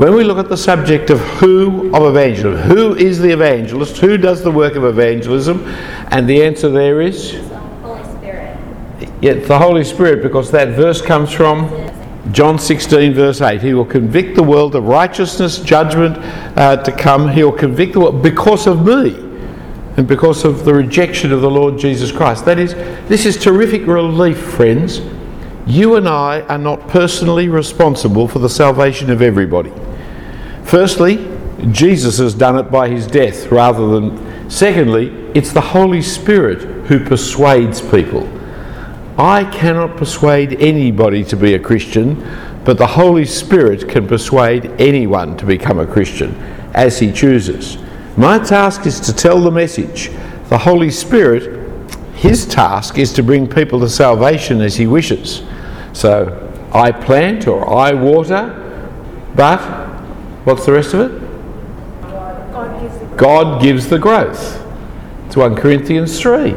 when 0.00 0.14
we 0.14 0.24
look 0.24 0.38
at 0.38 0.48
the 0.48 0.56
subject 0.56 1.10
of 1.10 1.20
who 1.20 1.94
of 1.94 2.04
evangelism, 2.04 2.56
who 2.62 2.94
is 2.94 3.18
the 3.18 3.28
evangelist, 3.28 3.98
who 3.98 4.16
does 4.16 4.42
the 4.42 4.50
work 4.50 4.74
of 4.74 4.82
evangelism, 4.82 5.62
and 6.10 6.26
the 6.26 6.42
answer 6.42 6.70
there 6.70 7.02
is 7.02 7.32
the 7.32 7.58
Holy 7.58 8.04
Spirit. 8.04 8.58
yeah, 9.20 9.34
the 9.34 9.58
Holy 9.58 9.84
Spirit, 9.84 10.22
because 10.22 10.50
that 10.52 10.68
verse 10.68 11.02
comes 11.02 11.30
from 11.30 11.68
John 12.32 12.58
16, 12.58 13.12
verse 13.12 13.42
8. 13.42 13.60
He 13.60 13.74
will 13.74 13.84
convict 13.84 14.36
the 14.36 14.42
world 14.42 14.74
of 14.74 14.84
righteousness, 14.84 15.58
judgment 15.58 16.16
uh, 16.56 16.82
to 16.82 16.92
come. 16.92 17.28
He 17.28 17.44
will 17.44 17.52
convict 17.52 17.92
the 17.92 18.00
world 18.00 18.22
because 18.22 18.66
of 18.66 18.86
me 18.86 19.16
and 19.98 20.08
because 20.08 20.46
of 20.46 20.64
the 20.64 20.72
rejection 20.72 21.30
of 21.30 21.42
the 21.42 21.50
Lord 21.50 21.78
Jesus 21.78 22.10
Christ. 22.10 22.46
That 22.46 22.58
is, 22.58 22.72
this 23.10 23.26
is 23.26 23.36
terrific 23.36 23.86
relief, 23.86 24.38
friends. 24.38 25.02
You 25.66 25.96
and 25.96 26.08
I 26.08 26.40
are 26.48 26.56
not 26.56 26.88
personally 26.88 27.50
responsible 27.50 28.28
for 28.28 28.38
the 28.38 28.48
salvation 28.48 29.10
of 29.10 29.20
everybody. 29.20 29.70
Firstly, 30.64 31.28
Jesus 31.72 32.18
has 32.18 32.34
done 32.34 32.58
it 32.58 32.70
by 32.70 32.88
his 32.88 33.06
death 33.06 33.50
rather 33.50 33.86
than. 33.88 34.50
Secondly, 34.50 35.30
it's 35.34 35.52
the 35.52 35.60
Holy 35.60 36.02
Spirit 36.02 36.86
who 36.86 37.04
persuades 37.04 37.80
people. 37.80 38.28
I 39.16 39.44
cannot 39.44 39.96
persuade 39.96 40.60
anybody 40.60 41.22
to 41.24 41.36
be 41.36 41.54
a 41.54 41.58
Christian, 41.58 42.26
but 42.64 42.78
the 42.78 42.86
Holy 42.86 43.26
Spirit 43.26 43.88
can 43.88 44.08
persuade 44.08 44.66
anyone 44.80 45.36
to 45.36 45.46
become 45.46 45.78
a 45.78 45.86
Christian 45.86 46.34
as 46.74 46.98
he 46.98 47.12
chooses. 47.12 47.78
My 48.16 48.38
task 48.38 48.86
is 48.86 48.98
to 49.00 49.12
tell 49.12 49.40
the 49.40 49.50
message. 49.50 50.10
The 50.48 50.58
Holy 50.58 50.90
Spirit, 50.90 51.60
his 52.14 52.46
task 52.46 52.98
is 52.98 53.12
to 53.14 53.22
bring 53.22 53.46
people 53.46 53.78
to 53.80 53.88
salvation 53.88 54.60
as 54.60 54.76
he 54.76 54.86
wishes. 54.86 55.42
So 55.92 56.50
I 56.72 56.90
plant 56.92 57.46
or 57.46 57.68
I 57.72 57.92
water, 57.92 58.56
but 59.34 59.89
what's 60.44 60.66
the 60.66 60.72
rest 60.72 60.94
of 60.94 61.00
it? 61.00 61.30
God 63.16 63.60
gives 63.60 63.88
the 63.88 63.98
growth. 63.98 64.66
It's 65.26 65.36
1 65.36 65.56
Corinthians 65.56 66.18
3. 66.18 66.54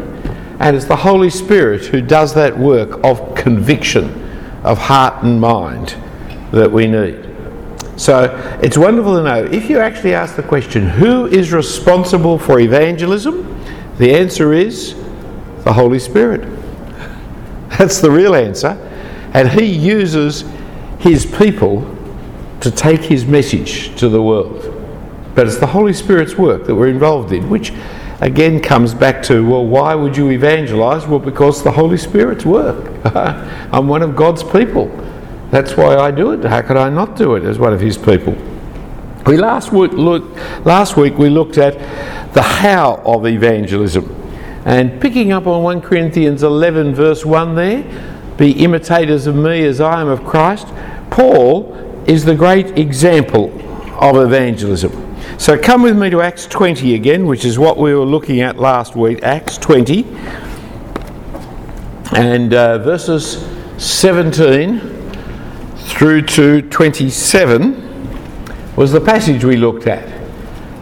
And 0.59 0.75
it's 0.75 0.85
the 0.85 0.95
Holy 0.95 1.29
Spirit 1.29 1.85
who 1.87 2.01
does 2.01 2.33
that 2.35 2.57
work 2.57 3.03
of 3.03 3.35
conviction 3.35 4.23
of 4.63 4.77
heart 4.77 5.23
and 5.23 5.41
mind 5.41 5.95
that 6.51 6.71
we 6.71 6.87
need. 6.87 7.29
So 7.97 8.33
it's 8.63 8.77
wonderful 8.77 9.17
to 9.17 9.23
know 9.23 9.43
if 9.43 9.69
you 9.69 9.79
actually 9.79 10.13
ask 10.13 10.35
the 10.35 10.43
question, 10.43 10.87
who 10.87 11.27
is 11.27 11.51
responsible 11.51 12.39
for 12.39 12.59
evangelism? 12.59 13.61
The 13.97 14.15
answer 14.15 14.53
is 14.53 14.95
the 15.63 15.73
Holy 15.73 15.99
Spirit. 15.99 16.41
That's 17.77 17.99
the 17.99 18.09
real 18.09 18.35
answer. 18.35 18.69
And 19.33 19.49
He 19.49 19.65
uses 19.65 20.45
His 20.99 21.25
people 21.25 21.92
to 22.63 22.71
take 22.71 23.01
His 23.01 23.25
message 23.25 23.95
to 23.99 24.07
the 24.09 24.21
world. 24.21 24.69
But 25.35 25.47
it's 25.47 25.57
the 25.57 25.67
Holy 25.67 25.93
Spirit's 25.93 26.35
work 26.35 26.65
that 26.65 26.75
we're 26.75 26.87
involved 26.87 27.33
in, 27.33 27.49
which 27.49 27.73
again 28.21 28.61
comes 28.61 28.93
back 28.93 29.21
to 29.23 29.45
well, 29.47 29.65
why 29.65 29.95
would 29.95 30.15
you 30.15 30.31
evangelize? 30.31 31.05
Well, 31.05 31.19
because 31.19 31.61
the 31.61 31.71
Holy 31.71 31.97
Spirit's 31.97 32.45
work. 32.45 32.89
I'm 33.73 33.87
one 33.87 34.01
of 34.01 34.15
God's 34.15 34.43
people. 34.43 34.87
That's 35.51 35.75
why 35.75 35.97
I 35.97 36.09
do 36.09 36.31
it. 36.31 36.45
How 36.45 36.61
could 36.61 36.77
I 36.77 36.89
not 36.89 37.17
do 37.17 37.35
it 37.35 37.43
as 37.43 37.59
one 37.59 37.73
of 37.73 37.81
His 37.81 37.97
people? 37.97 38.35
We 39.25 39.37
last 39.37 39.71
week, 39.71 39.91
last 39.93 40.95
week 40.95 41.17
we 41.17 41.29
looked 41.29 41.57
at 41.57 41.73
the 42.33 42.41
how 42.41 43.01
of 43.05 43.25
evangelism, 43.25 44.09
and 44.65 45.01
picking 45.01 45.31
up 45.31 45.47
on 45.47 45.63
1 45.63 45.81
Corinthians 45.81 46.43
11 46.43 46.95
verse 46.95 47.25
1 47.25 47.55
there, 47.55 48.35
be 48.37 48.51
imitators 48.63 49.27
of 49.27 49.35
me 49.35 49.65
as 49.65 49.79
I 49.79 50.01
am 50.01 50.07
of 50.07 50.23
Christ. 50.23 50.67
Paul 51.09 51.83
is 52.07 52.25
the 52.25 52.35
great 52.35 52.77
example 52.77 53.51
of 54.01 54.17
evangelism. 54.17 54.99
So 55.37 55.57
come 55.57 55.81
with 55.81 55.97
me 55.97 56.09
to 56.09 56.21
Acts 56.21 56.45
20 56.45 56.95
again, 56.95 57.25
which 57.25 57.45
is 57.45 57.57
what 57.57 57.77
we 57.77 57.93
were 57.93 58.05
looking 58.05 58.41
at 58.41 58.57
last 58.57 58.95
week. 58.95 59.23
Acts 59.23 59.57
20 59.57 60.05
and 62.15 62.53
uh, 62.53 62.77
verses 62.79 63.47
17 63.77 64.79
through 65.75 66.21
to 66.21 66.61
27 66.61 68.75
was 68.75 68.91
the 68.91 69.01
passage 69.01 69.43
we 69.43 69.55
looked 69.55 69.87
at. 69.87 70.07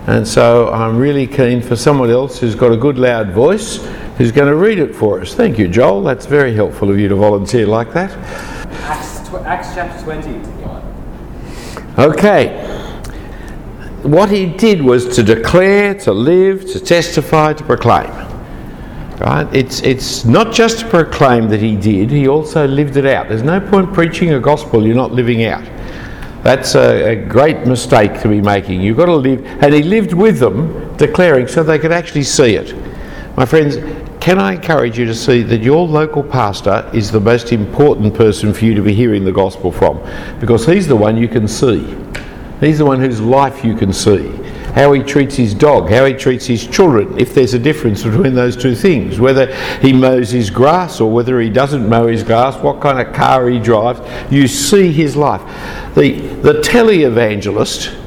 And 0.08 0.28
so 0.28 0.72
I'm 0.72 0.98
really 0.98 1.28
keen 1.28 1.62
for 1.62 1.76
someone 1.76 2.10
else 2.10 2.40
who's 2.40 2.56
got 2.56 2.72
a 2.72 2.78
good 2.78 2.98
loud 2.98 3.31
voice 3.31 3.78
who's 4.18 4.31
going 4.31 4.48
to 4.48 4.56
read 4.56 4.80
it 4.80 4.96
for 4.96 5.22
us. 5.22 5.34
Thank 5.34 5.58
you, 5.58 5.68
Joel. 5.68 6.04
That's 6.04 6.26
very 6.26 6.54
helpful 6.54 6.90
of 6.90 7.00
you 7.00 7.08
to 7.08 7.16
volunteer 7.16 7.68
like 7.68 7.94
that. 7.94 8.12
Acts, 8.84 9.30
tw- 9.30 9.46
Acts 9.46 9.74
chapter 9.74 10.04
20. 10.04 10.91
Okay. 11.97 12.68
What 14.03 14.31
he 14.31 14.47
did 14.47 14.81
was 14.81 15.16
to 15.16 15.24
declare, 15.24 15.94
to 15.96 16.12
live, 16.12 16.66
to 16.72 16.79
testify, 16.79 17.53
to 17.53 17.63
proclaim. 17.63 18.09
Right? 19.19 19.47
It's, 19.53 19.81
it's 19.81 20.25
not 20.25 20.51
just 20.51 20.80
to 20.80 20.90
proclaim 20.90 21.50
that 21.50 21.62
he 21.62 21.75
did, 21.75 22.09
he 22.09 22.28
also 22.28 22.66
lived 22.66 22.97
it 22.97 23.06
out. 23.06 23.30
There's 23.30 23.44
no 23.44 23.59
point 23.59 23.94
preaching 23.94 24.34
a 24.34 24.40
gospel 24.40 24.85
you're 24.85 24.96
not 24.96 25.12
living 25.12 25.44
out. 25.44 25.63
That's 26.44 26.74
a, 26.74 27.12
a 27.12 27.16
great 27.16 27.68
mistake 27.68 28.19
to 28.22 28.28
be 28.28 28.41
making. 28.41 28.81
You've 28.81 28.97
got 28.97 29.06
to 29.06 29.16
live, 29.16 29.46
and 29.46 29.72
he 29.72 29.84
lived 29.84 30.13
with 30.13 30.40
them, 30.40 30.97
declaring 30.97 31.47
so 31.47 31.62
they 31.62 31.78
could 31.78 31.91
actually 31.91 32.24
see 32.24 32.56
it. 32.56 32.74
My 33.38 33.46
friends, 33.46 33.75
can 34.22 34.38
I 34.38 34.54
encourage 34.54 35.00
you 35.00 35.06
to 35.08 35.16
see 35.16 35.42
that 35.42 35.64
your 35.64 35.88
local 35.88 36.22
pastor 36.22 36.88
is 36.94 37.12
the 37.12 37.20
most 37.20 37.52
important 37.52 38.14
person 38.14 38.54
for 38.54 38.66
you 38.66 38.76
to 38.76 38.82
be 38.84 38.94
hearing 38.94 39.26
the 39.26 39.32
gospel 39.32 39.72
from? 39.72 40.00
Because 40.40 40.64
he's 40.64 40.88
the 40.88 40.96
one 40.96 41.18
you 41.18 41.28
can 41.28 41.48
see. 41.48 41.98
He's 42.60 42.78
the 42.78 42.86
one 42.86 43.00
whose 43.00 43.20
life 43.20 43.66
you 43.66 43.76
can 43.76 43.92
see. 43.92 44.30
How 44.76 44.94
he 44.94 45.02
treats 45.02 45.36
his 45.36 45.56
dog, 45.56 45.90
how 45.90 46.06
he 46.06 46.14
treats 46.14 46.46
his 46.46 46.68
children, 46.68 47.20
if 47.20 47.34
there's 47.34 47.56
a 47.56 47.60
difference 47.60 48.04
between 48.04 48.36
those 48.36 48.56
two 48.56 48.76
things. 48.76 49.20
Whether 49.20 49.56
he 49.80 49.92
mows 49.92 50.30
his 50.30 50.52
grass 50.52 51.02
or 51.02 51.12
whether 51.12 51.42
he 51.42 51.50
doesn't 51.50 51.90
mow 51.90 52.06
his 52.06 52.24
grass, 52.24 52.56
what 52.62 52.80
kind 52.80 53.00
of 53.06 53.16
car 53.16 53.50
he 53.50 53.58
drives, 53.58 54.02
you 54.31 54.48
see 54.48 54.92
his 54.92 55.16
life. 55.16 55.42
The, 55.96 56.12
the 56.44 56.62
televangelist, 56.62 58.00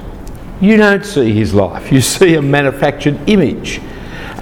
you 0.60 0.76
don't 0.76 1.04
see 1.04 1.32
his 1.32 1.52
life, 1.54 1.90
you 1.90 2.00
see 2.00 2.36
a 2.36 2.42
manufactured 2.42 3.18
image. 3.28 3.80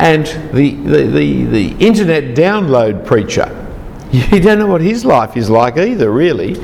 And 0.03 0.27
the, 0.53 0.73
the, 0.73 1.03
the, 1.07 1.45
the 1.45 1.77
internet 1.79 2.37
download 2.37 3.07
preacher, 3.07 3.47
you 4.11 4.41
don't 4.41 4.59
know 4.59 4.67
what 4.67 4.81
his 4.81 5.05
life 5.05 5.37
is 5.37 5.49
like 5.49 5.77
either, 5.77 6.11
really. 6.11 6.57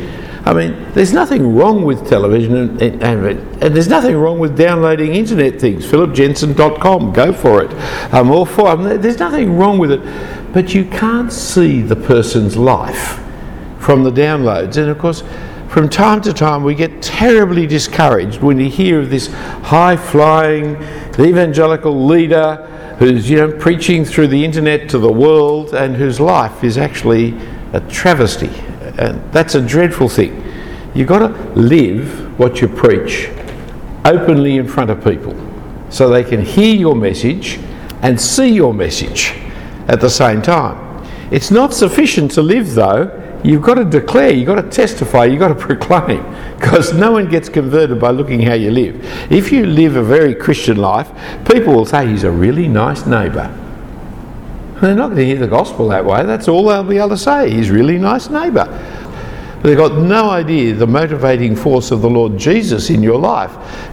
I 0.44 0.53
mean, 0.53 0.91
there's 0.93 1.12
nothing 1.12 1.54
wrong 1.54 1.84
with 1.84 2.09
television 2.09 2.56
and, 2.56 2.82
and, 2.82 3.00
and, 3.00 3.26
and 3.62 3.76
there's 3.76 3.87
nothing 3.87 4.16
wrong 4.16 4.41
with 4.41 4.56
downloading 4.56 5.15
internet 5.15 5.60
things. 5.60 5.87
PhillipJensen.com, 5.87 7.12
go 7.12 7.32
for 7.32 7.62
it. 7.62 7.71
I'm 8.12 8.32
all 8.32 8.44
for 8.44 8.75
it. 8.91 9.03
There's 9.03 9.21
nothing 9.21 9.56
wrong 9.56 9.78
with 9.78 9.93
it. 9.93 10.53
But 10.53 10.75
you 10.75 10.84
can't 10.87 11.32
see 11.32 11.81
the 11.81 11.94
person's 11.94 12.56
life 12.56 13.22
from 13.78 14.03
the 14.03 14.10
downloads. 14.10 14.78
And 14.78 14.91
of 14.91 14.99
course, 14.99 15.22
from 15.69 15.88
time 15.88 16.22
to 16.22 16.32
time, 16.32 16.65
we 16.65 16.75
get 16.75 17.00
terribly 17.03 17.69
discouraged 17.69 18.43
when 18.43 18.59
you 18.59 18.69
hear 18.69 18.99
of 18.99 19.10
this 19.10 19.28
high 19.28 19.97
flying 19.97 20.75
evangelical 21.20 22.05
leader 22.05 22.75
who's 22.99 23.31
you 23.31 23.37
know 23.37 23.53
preaching 23.53 24.05
through 24.05 24.29
the 24.29 24.45
internet 24.45 24.89
to 24.91 24.99
the 24.99 25.11
world 25.11 25.75
and 25.75 25.97
whose 25.97 26.21
life 26.21 26.65
is 26.65 26.77
actually 26.77 27.35
a 27.73 27.81
travesty. 27.89 28.51
And 28.99 29.33
that's 29.33 29.55
a 29.55 29.61
dreadful 29.61 30.09
thing. 30.09 30.45
You've 30.95 31.09
got 31.09 31.21
to 31.21 31.29
live 31.53 32.39
what 32.39 32.61
you 32.61 32.69
preach 32.69 33.31
openly 34.05 34.57
in 34.57 34.67
front 34.67 34.91
of 34.91 35.05
people 35.05 35.37
so 35.91 36.09
they 36.09 36.25
can 36.25 36.43
hear 36.43 36.75
your 36.75 36.95
message 36.95 37.59
and 38.03 38.21
see 38.21 38.49
your 38.49 38.75
message 38.75 39.35
at 39.87 40.01
the 40.01 40.11
same 40.11 40.43
time. 40.43 41.07
It's 41.31 41.51
not 41.51 41.75
sufficient 41.75 42.33
to 42.33 42.43
live 42.43 42.75
though 42.75 43.28
you've 43.44 43.62
got 43.62 43.75
to 43.75 43.84
declare, 43.84 44.31
you've 44.31 44.47
got 44.47 44.60
to 44.60 44.69
testify, 44.69 45.25
you've 45.25 45.41
got 45.41 45.49
to 45.49 45.54
proclaim, 45.66 46.22
because 46.56 46.93
no 46.93 47.12
one 47.12 47.28
gets 47.28 47.49
converted 47.49 48.00
by 48.00 48.10
looking 48.10 48.43
how 48.43 48.54
you 48.54 48.71
live. 48.71 48.97
If 49.31 49.52
you 49.52 49.67
live 49.67 49.96
a 49.96 50.02
very 50.02 50.35
Christian 50.35 50.76
life, 50.76 51.11
people 51.50 51.75
will 51.75 51.87
say 51.87 52.06
he's 52.06 52.25
a 52.25 52.31
really 52.31 52.69
nice 52.69 53.06
neighbour. 53.06 53.55
They're 54.81 54.94
not 54.94 55.08
going 55.08 55.19
to 55.19 55.26
hear 55.26 55.38
the 55.38 55.49
gospel 55.49 55.88
that 55.88 56.05
way. 56.05 56.25
That's 56.25 56.46
all 56.46 56.64
they'll 56.67 56.85
be 56.85 56.99
able 56.99 57.11
to 57.11 57.17
say. 57.17 57.50
He's 57.50 57.70
really 57.70 57.99
nice 57.99 58.31
neighbour. 58.31 58.67
They've 59.62 59.76
got 59.76 59.96
no 59.96 60.31
idea 60.31 60.75
the 60.75 60.87
motivating 60.87 61.56
force 61.56 61.91
of 61.91 62.00
the 62.00 62.08
Lord 62.08 62.37
Jesus 62.38 62.91
in 62.91 63.02
your 63.02 63.19
life. 63.19 63.50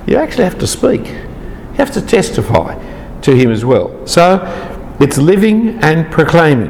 You 0.08 0.18
actually 0.18 0.44
have 0.44 0.60
to 0.60 0.68
speak. 0.68 1.08
You 1.08 1.78
have 1.78 1.92
to 1.94 2.02
testify 2.02 2.76
to 3.22 3.36
him 3.36 3.52
as 3.52 3.66
well. 3.66 4.06
So 4.06 4.96
it's 5.00 5.18
living 5.18 5.80
and 5.80 6.12
proclaiming. 6.12 6.70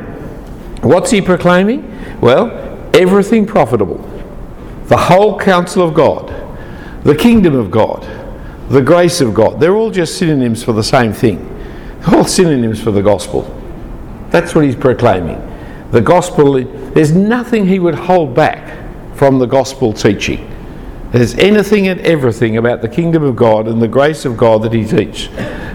What's 0.82 1.12
he 1.12 1.22
proclaiming? 1.22 1.92
Well, 2.22 2.52
everything 2.94 3.46
profitable, 3.46 3.98
the 4.86 4.98
whole 4.98 5.40
counsel 5.40 5.88
of 5.88 5.94
God, 5.94 6.30
the 7.04 7.16
kingdom 7.16 7.56
of 7.56 7.72
God, 7.72 8.04
the 8.70 8.82
grace 8.82 9.22
of 9.22 9.34
God. 9.34 9.60
They're 9.60 9.76
all 9.76 9.92
just 9.92 10.18
synonyms 10.18 10.64
for 10.64 10.74
the 10.74 10.84
same 10.84 11.14
thing. 11.14 11.48
They're 12.02 12.16
all 12.16 12.26
synonyms 12.26 12.82
for 12.82 12.92
the 12.92 13.02
gospel. 13.02 13.44
That's 14.30 14.56
what 14.56 14.66
he's 14.66 14.76
proclaiming. 14.76 15.42
The 15.92 16.02
gospel, 16.02 16.54
there's 16.54 17.14
nothing 17.14 17.68
he 17.68 17.80
would 17.80 17.96
hold 17.96 18.34
back 18.34 18.76
from 19.16 19.40
the 19.40 19.46
gospel 19.46 19.94
teaching. 19.94 20.52
There's 21.12 21.36
anything 21.36 21.88
and 21.88 22.02
everything 22.02 22.58
about 22.58 22.82
the 22.82 22.90
kingdom 22.90 23.24
of 23.24 23.36
God 23.36 23.68
and 23.68 23.82
the 23.82 23.88
grace 23.88 24.26
of 24.26 24.36
God 24.36 24.64
that 24.64 24.74
he 24.74 24.84
teaches. 24.84 25.30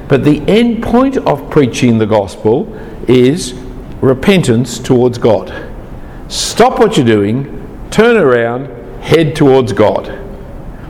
But 0.09 0.25
the 0.25 0.41
end 0.49 0.83
point 0.83 1.17
of 1.17 1.49
preaching 1.51 1.97
the 1.99 2.07
gospel 2.07 2.71
is 3.09 3.55
repentance 4.03 4.79
towards 4.79 5.17
God. 5.17 5.70
Stop 6.31 6.79
what 6.79 6.97
you're 6.97 7.05
doing, 7.05 7.89
turn 7.91 8.17
around, 8.17 8.67
head 9.03 9.35
towards 9.35 9.73
God. 9.73 10.09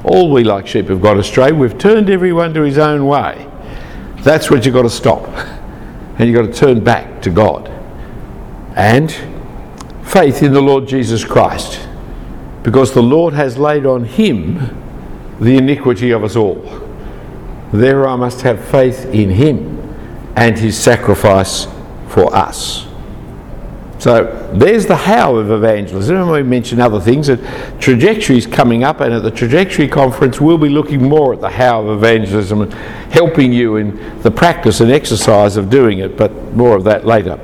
All 0.05 0.31
we 0.31 0.45
like 0.45 0.67
sheep 0.67 0.89
have 0.89 1.01
gone 1.01 1.19
astray. 1.19 1.51
We've 1.51 1.79
turned 1.79 2.11
everyone 2.11 2.53
to 2.53 2.61
his 2.61 2.77
own 2.77 3.07
way. 3.07 3.51
That's 4.19 4.51
what 4.51 4.67
you've 4.67 4.75
got 4.75 4.83
to 4.83 4.91
stop. 4.91 5.27
And 6.19 6.29
you've 6.29 6.37
got 6.37 6.53
to 6.53 6.61
turn 6.61 6.85
back 6.85 7.23
to 7.23 7.31
God. 7.31 7.71
And 8.77 9.11
faith 10.03 10.43
in 10.43 10.53
the 10.53 10.61
Lord 10.61 10.87
Jesus 10.87 11.25
Christ. 11.25 11.89
Because 12.63 12.93
the 12.93 13.03
Lord 13.03 13.33
has 13.33 13.57
laid 13.57 13.87
on 13.87 14.05
him 14.05 14.77
the 15.41 15.57
iniquity 15.57 16.11
of 16.11 16.23
us 16.23 16.37
all. 16.37 16.61
There 17.73 18.07
I 18.07 18.17
must 18.17 18.43
have 18.43 18.63
faith 18.63 19.07
in 19.07 19.31
him 19.31 19.79
and 20.37 20.59
his 20.59 20.79
sacrifice 20.79 21.67
for 22.09 22.37
us. 22.37 22.90
So 24.01 24.51
there's 24.55 24.87
the 24.87 24.97
how 24.97 25.37
of 25.37 25.51
evangelism, 25.51 26.17
and 26.17 26.31
we 26.31 26.43
mentioned 26.43 26.81
other 26.81 26.99
things. 26.99 27.27
That 27.27 27.39
trajectory 27.83 28.39
is 28.39 28.47
coming 28.47 28.83
up, 28.83 29.01
and 29.01 29.13
at 29.13 29.23
the 29.23 29.31
trajectory 29.31 29.89
conference, 29.89 30.41
we'll 30.41 30.57
be 30.57 30.71
looking 30.71 31.03
more 31.07 31.35
at 31.35 31.43
the 31.43 31.51
how 31.51 31.83
of 31.83 31.99
evangelism 31.99 32.63
and 32.63 32.73
helping 33.13 33.53
you 33.53 33.77
in 33.77 34.23
the 34.23 34.31
practice 34.31 34.81
and 34.81 34.91
exercise 34.91 35.59
of 35.59 35.69
doing 35.69 35.99
it. 35.99 36.17
But 36.17 36.33
more 36.55 36.77
of 36.77 36.85
that 36.85 37.05
later. 37.05 37.39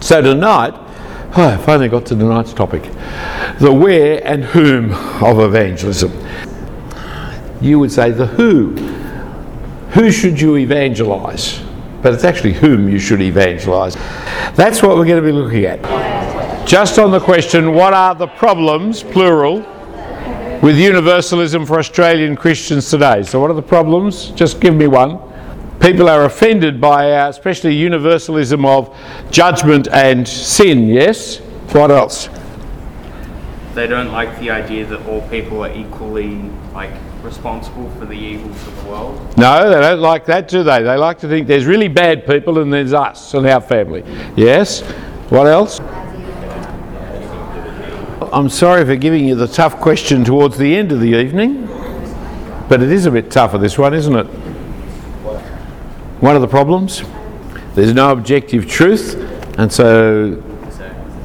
So 0.00 0.20
tonight, 0.20 0.74
oh, 1.36 1.54
I 1.54 1.56
finally 1.58 1.88
got 1.88 2.04
to 2.06 2.16
tonight's 2.16 2.52
topic: 2.52 2.82
the 3.60 3.72
where 3.72 4.20
and 4.26 4.42
whom 4.42 4.92
of 5.22 5.38
evangelism. 5.38 6.10
You 7.60 7.78
would 7.78 7.92
say 7.92 8.10
the 8.10 8.26
who. 8.26 8.74
Who 9.92 10.10
should 10.10 10.40
you 10.40 10.56
evangelise? 10.56 11.60
But 12.02 12.14
it's 12.14 12.24
actually 12.24 12.52
whom 12.52 12.88
you 12.88 12.98
should 12.98 13.20
evangelise. 13.20 13.94
That's 14.54 14.82
what 14.82 14.96
we're 14.96 15.06
going 15.06 15.22
to 15.22 15.26
be 15.26 15.32
looking 15.32 15.64
at. 15.64 15.80
Just 16.66 16.98
on 16.98 17.10
the 17.10 17.20
question, 17.20 17.74
what 17.74 17.92
are 17.92 18.14
the 18.14 18.26
problems, 18.26 19.02
plural, 19.02 19.60
with 20.62 20.78
universalism 20.78 21.66
for 21.66 21.78
Australian 21.78 22.36
Christians 22.36 22.88
today? 22.90 23.22
So, 23.22 23.40
what 23.40 23.50
are 23.50 23.54
the 23.54 23.62
problems? 23.62 24.30
Just 24.30 24.60
give 24.60 24.74
me 24.74 24.86
one. 24.86 25.18
People 25.80 26.08
are 26.08 26.26
offended 26.26 26.80
by, 26.80 27.12
uh, 27.12 27.28
especially 27.30 27.74
universalism 27.74 28.66
of 28.66 28.94
judgment 29.30 29.88
and 29.88 30.28
sin, 30.28 30.88
yes? 30.88 31.38
What 31.72 31.90
else? 31.90 32.28
They 33.74 33.86
don't 33.86 34.12
like 34.12 34.38
the 34.40 34.50
idea 34.50 34.84
that 34.86 35.06
all 35.06 35.22
people 35.28 35.64
are 35.64 35.72
equally 35.72 36.36
like 36.74 36.92
responsible 37.22 37.90
for 37.98 38.06
the 38.06 38.14
evils 38.14 38.66
of 38.66 38.82
the 38.82 38.90
world. 38.90 39.38
No, 39.38 39.68
they 39.70 39.80
don't 39.80 40.00
like 40.00 40.24
that, 40.26 40.48
do 40.48 40.62
they? 40.62 40.82
They 40.82 40.96
like 40.96 41.18
to 41.20 41.28
think 41.28 41.46
there's 41.46 41.66
really 41.66 41.88
bad 41.88 42.26
people 42.26 42.58
and 42.58 42.72
there's 42.72 42.92
us 42.92 43.34
and 43.34 43.46
our 43.46 43.60
family. 43.60 44.04
Yes? 44.36 44.80
What 45.30 45.46
else? 45.46 45.80
I'm 48.32 48.48
sorry 48.48 48.84
for 48.84 48.96
giving 48.96 49.26
you 49.26 49.34
the 49.34 49.48
tough 49.48 49.80
question 49.80 50.24
towards 50.24 50.56
the 50.56 50.76
end 50.76 50.92
of 50.92 51.00
the 51.00 51.14
evening, 51.14 51.66
but 52.68 52.80
it 52.80 52.92
is 52.92 53.06
a 53.06 53.10
bit 53.10 53.30
tougher, 53.30 53.58
this 53.58 53.76
one, 53.76 53.92
isn't 53.92 54.14
it? 54.14 54.26
One 56.20 56.36
of 56.36 56.42
the 56.42 56.48
problems? 56.48 57.02
There's 57.74 57.92
no 57.92 58.12
objective 58.12 58.68
truth, 58.68 59.16
and 59.58 59.72
so 59.72 60.34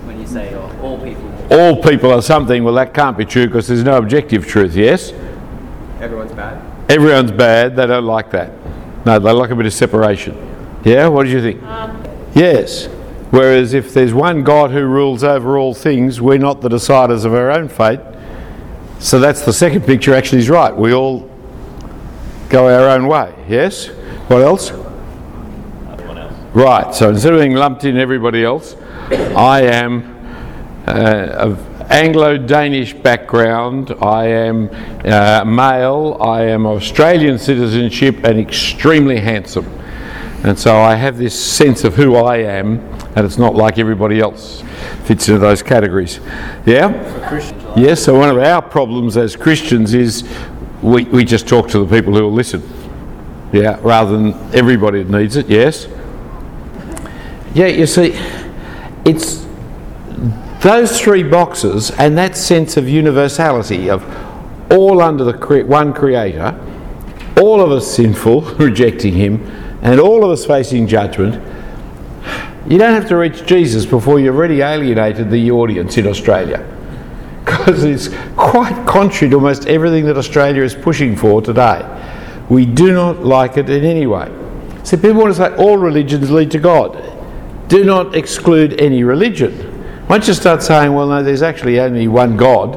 when 0.05 0.19
you 0.19 0.25
say 0.25 0.55
oh, 0.55 0.81
all 0.81 0.97
people, 1.03 1.47
all 1.51 1.83
people 1.83 2.11
are 2.11 2.21
something, 2.21 2.63
well, 2.63 2.73
that 2.75 2.93
can't 2.93 3.17
be 3.17 3.25
true 3.25 3.45
because 3.45 3.67
there's 3.67 3.83
no 3.83 3.97
objective 3.97 4.47
truth, 4.47 4.75
yes? 4.75 5.11
Everyone's 6.01 6.31
bad. 6.31 6.91
Everyone's 6.91 7.31
bad, 7.31 7.75
they 7.75 7.87
don't 7.87 8.05
like 8.05 8.31
that. 8.31 8.51
No, 9.05 9.19
they 9.19 9.31
like 9.31 9.49
a 9.49 9.55
bit 9.55 9.65
of 9.65 9.73
separation. 9.73 10.35
Yeah, 10.83 11.07
what 11.07 11.23
do 11.23 11.29
you 11.29 11.41
think? 11.41 11.61
yes. 12.35 12.87
Whereas 13.31 13.73
if 13.73 13.93
there's 13.93 14.13
one 14.13 14.43
God 14.43 14.71
who 14.71 14.85
rules 14.85 15.23
over 15.23 15.57
all 15.57 15.73
things, 15.73 16.21
we're 16.21 16.37
not 16.37 16.61
the 16.61 16.69
deciders 16.69 17.25
of 17.25 17.33
our 17.33 17.51
own 17.51 17.67
fate. 17.67 17.99
So 18.99 19.19
that's 19.19 19.41
the 19.41 19.51
second 19.53 19.85
picture, 19.85 20.13
actually, 20.13 20.39
is 20.39 20.49
right. 20.49 20.75
We 20.75 20.93
all 20.93 21.29
go 22.49 22.67
our 22.67 22.89
own 22.89 23.07
way. 23.07 23.33
Yes? 23.49 23.87
What 24.27 24.41
else? 24.41 24.71
Right, 26.53 26.95
so 26.95 27.09
instead 27.09 27.33
of 27.33 27.41
being 27.41 27.55
lumped 27.55 27.83
in 27.83 27.97
everybody 27.97 28.45
else, 28.45 28.77
I 29.11 29.63
am 29.63 30.15
uh, 30.87 31.27
of 31.37 31.74
Anglo 31.89 32.37
Danish 32.37 32.93
background, 32.93 33.95
I 34.01 34.25
am 34.25 34.69
uh, 35.05 35.43
male, 35.45 36.17
I 36.19 36.43
am 36.43 36.65
Australian 36.65 37.37
citizenship, 37.37 38.23
and 38.23 38.39
extremely 38.39 39.19
handsome. 39.19 39.65
And 40.43 40.57
so 40.57 40.75
I 40.75 40.95
have 40.95 41.17
this 41.17 41.33
sense 41.39 41.83
of 41.83 41.95
who 41.95 42.15
I 42.15 42.37
am, 42.37 42.79
and 43.15 43.25
it's 43.25 43.37
not 43.37 43.55
like 43.55 43.77
everybody 43.77 44.19
else 44.19 44.63
fits 45.05 45.27
into 45.27 45.39
those 45.39 45.61
categories. 45.61 46.19
Yeah? 46.65 46.91
Yes, 47.77 48.03
so 48.03 48.17
one 48.17 48.29
of 48.29 48.37
our 48.37 48.61
problems 48.61 49.15
as 49.15 49.35
Christians 49.35 49.93
is 49.93 50.27
we, 50.81 51.03
we 51.05 51.23
just 51.23 51.47
talk 51.47 51.67
to 51.69 51.85
the 51.85 51.87
people 51.87 52.13
who 52.15 52.23
will 52.23 52.33
listen. 52.33 52.63
Yeah, 53.51 53.79
rather 53.81 54.11
than 54.11 54.33
everybody 54.55 55.03
that 55.03 55.09
needs 55.09 55.35
it, 55.35 55.47
yes? 55.47 55.87
Yeah, 57.53 57.67
you 57.67 57.85
see, 57.85 58.19
it's 59.05 59.44
those 60.65 60.99
three 60.99 61.21
boxes 61.21 61.91
and 61.91 62.17
that 62.17 62.35
sense 62.35 62.75
of 62.75 62.89
universality 62.89 63.87
of 63.87 64.03
all 64.71 64.99
under 64.99 65.23
the 65.23 65.37
cre- 65.37 65.61
one 65.61 65.93
creator, 65.93 66.59
all 67.39 67.61
of 67.61 67.71
us 67.71 67.95
sinful, 67.95 68.41
rejecting 68.55 69.13
him, 69.13 69.45
and 69.83 69.99
all 69.99 70.25
of 70.25 70.31
us 70.31 70.43
facing 70.43 70.87
judgment. 70.87 71.35
You 72.67 72.79
don't 72.79 72.99
have 72.99 73.07
to 73.09 73.15
reach 73.15 73.45
Jesus 73.45 73.85
before 73.85 74.19
you've 74.19 74.35
already 74.35 74.61
alienated 74.61 75.29
the 75.29 75.51
audience 75.51 75.97
in 75.97 76.07
Australia. 76.07 76.67
Because 77.45 77.83
it's 77.83 78.07
quite 78.35 78.87
contrary 78.87 79.29
to 79.29 79.35
almost 79.35 79.67
everything 79.67 80.05
that 80.05 80.17
Australia 80.17 80.63
is 80.63 80.73
pushing 80.73 81.15
for 81.15 81.43
today. 81.43 81.85
We 82.49 82.65
do 82.65 82.91
not 82.91 83.23
like 83.23 83.57
it 83.57 83.69
in 83.69 83.85
any 83.85 84.07
way. 84.07 84.31
So 84.83 84.97
people 84.97 85.21
want 85.21 85.35
to 85.35 85.35
say 85.35 85.55
all 85.55 85.77
religions 85.77 86.31
lead 86.31 86.49
to 86.51 86.59
God. 86.59 86.99
Do 87.67 87.83
not 87.83 88.15
exclude 88.15 88.81
any 88.81 89.03
religion. 89.03 89.74
Once 90.07 90.27
you 90.27 90.33
start 90.35 90.61
saying, 90.61 90.93
well, 90.93 91.07
no, 91.07 91.23
there's 91.23 91.41
actually 91.41 91.79
only 91.79 92.07
one 92.07 92.37
God, 92.37 92.75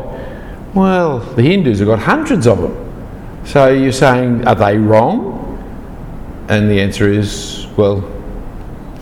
well, 0.74 1.18
the 1.18 1.42
Hindus 1.42 1.80
have 1.80 1.88
got 1.88 1.98
hundreds 1.98 2.46
of 2.46 2.60
them. 2.62 3.44
So 3.44 3.70
you're 3.70 3.92
saying, 3.92 4.46
are 4.46 4.54
they 4.54 4.78
wrong? 4.78 5.36
And 6.48 6.70
the 6.70 6.80
answer 6.80 7.10
is, 7.10 7.66
well, 7.76 8.02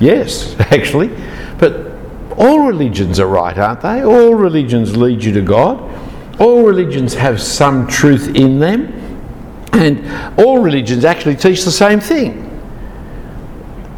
yes, 0.00 0.58
actually. 0.60 1.10
But 1.58 1.92
all 2.36 2.66
religions 2.66 3.20
are 3.20 3.28
right, 3.28 3.56
aren't 3.56 3.80
they? 3.80 4.02
All 4.02 4.34
religions 4.34 4.96
lead 4.96 5.22
you 5.22 5.32
to 5.32 5.42
God. 5.42 5.80
All 6.40 6.64
religions 6.64 7.14
have 7.14 7.40
some 7.40 7.86
truth 7.86 8.34
in 8.34 8.58
them. 8.58 8.92
And 9.72 10.38
all 10.38 10.60
religions 10.60 11.04
actually 11.04 11.36
teach 11.36 11.64
the 11.64 11.70
same 11.70 12.00
thing, 12.00 12.44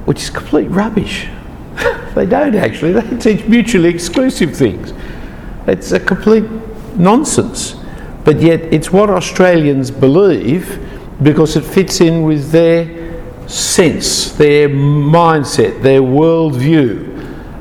which 0.05 0.23
is 0.23 0.31
complete 0.31 0.69
rubbish. 0.69 1.29
They 2.19 2.27
don't 2.27 2.57
actually, 2.57 2.93
they 3.01 3.17
teach 3.19 3.47
mutually 3.47 3.89
exclusive 3.89 4.57
things. 4.57 4.93
It's 5.67 5.93
a 5.93 6.01
complete 6.01 6.45
nonsense. 6.97 7.77
But 8.25 8.41
yet, 8.41 8.61
it's 8.73 8.93
what 8.93 9.09
Australians 9.09 9.91
believe 9.91 10.85
because 11.23 11.57
it 11.57 11.65
fits 11.65 12.01
in 12.01 12.25
with 12.25 12.51
their 12.51 13.49
sense, 13.49 14.33
their 14.33 14.69
mindset, 14.69 15.81
their 15.83 16.01
worldview. 16.01 17.07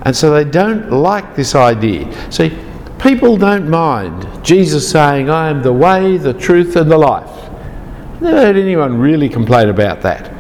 And 0.03 0.15
so 0.15 0.33
they 0.33 0.49
don't 0.49 0.91
like 0.91 1.35
this 1.35 1.53
idea. 1.53 2.11
See, 2.31 2.57
people 2.99 3.37
don't 3.37 3.69
mind 3.69 4.27
Jesus 4.43 4.89
saying, 4.89 5.29
I 5.29 5.49
am 5.49 5.61
the 5.61 5.73
way, 5.73 6.17
the 6.17 6.33
truth, 6.33 6.75
and 6.75 6.89
the 6.89 6.97
life. 6.97 7.29
I've 7.29 8.21
never 8.21 8.37
heard 8.37 8.57
anyone 8.57 8.99
really 8.99 9.29
complain 9.29 9.69
about 9.69 10.01
that. 10.01 10.33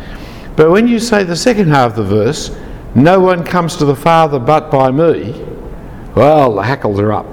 But 0.55 0.71
when 0.71 0.87
you 0.87 0.99
say 0.99 1.23
the 1.23 1.35
second 1.35 1.67
half 1.67 1.91
of 1.91 1.97
the 1.97 2.03
verse, 2.15 2.49
no 2.97 3.19
one 3.19 3.43
comes 3.43 3.75
to 3.75 3.85
the 3.85 3.95
Father 3.95 4.39
but 4.39 4.71
by 4.71 4.89
me, 4.89 5.31
well, 6.15 6.55
the 6.55 6.63
hackles 6.63 6.99
are 6.99 7.13
up. 7.13 7.27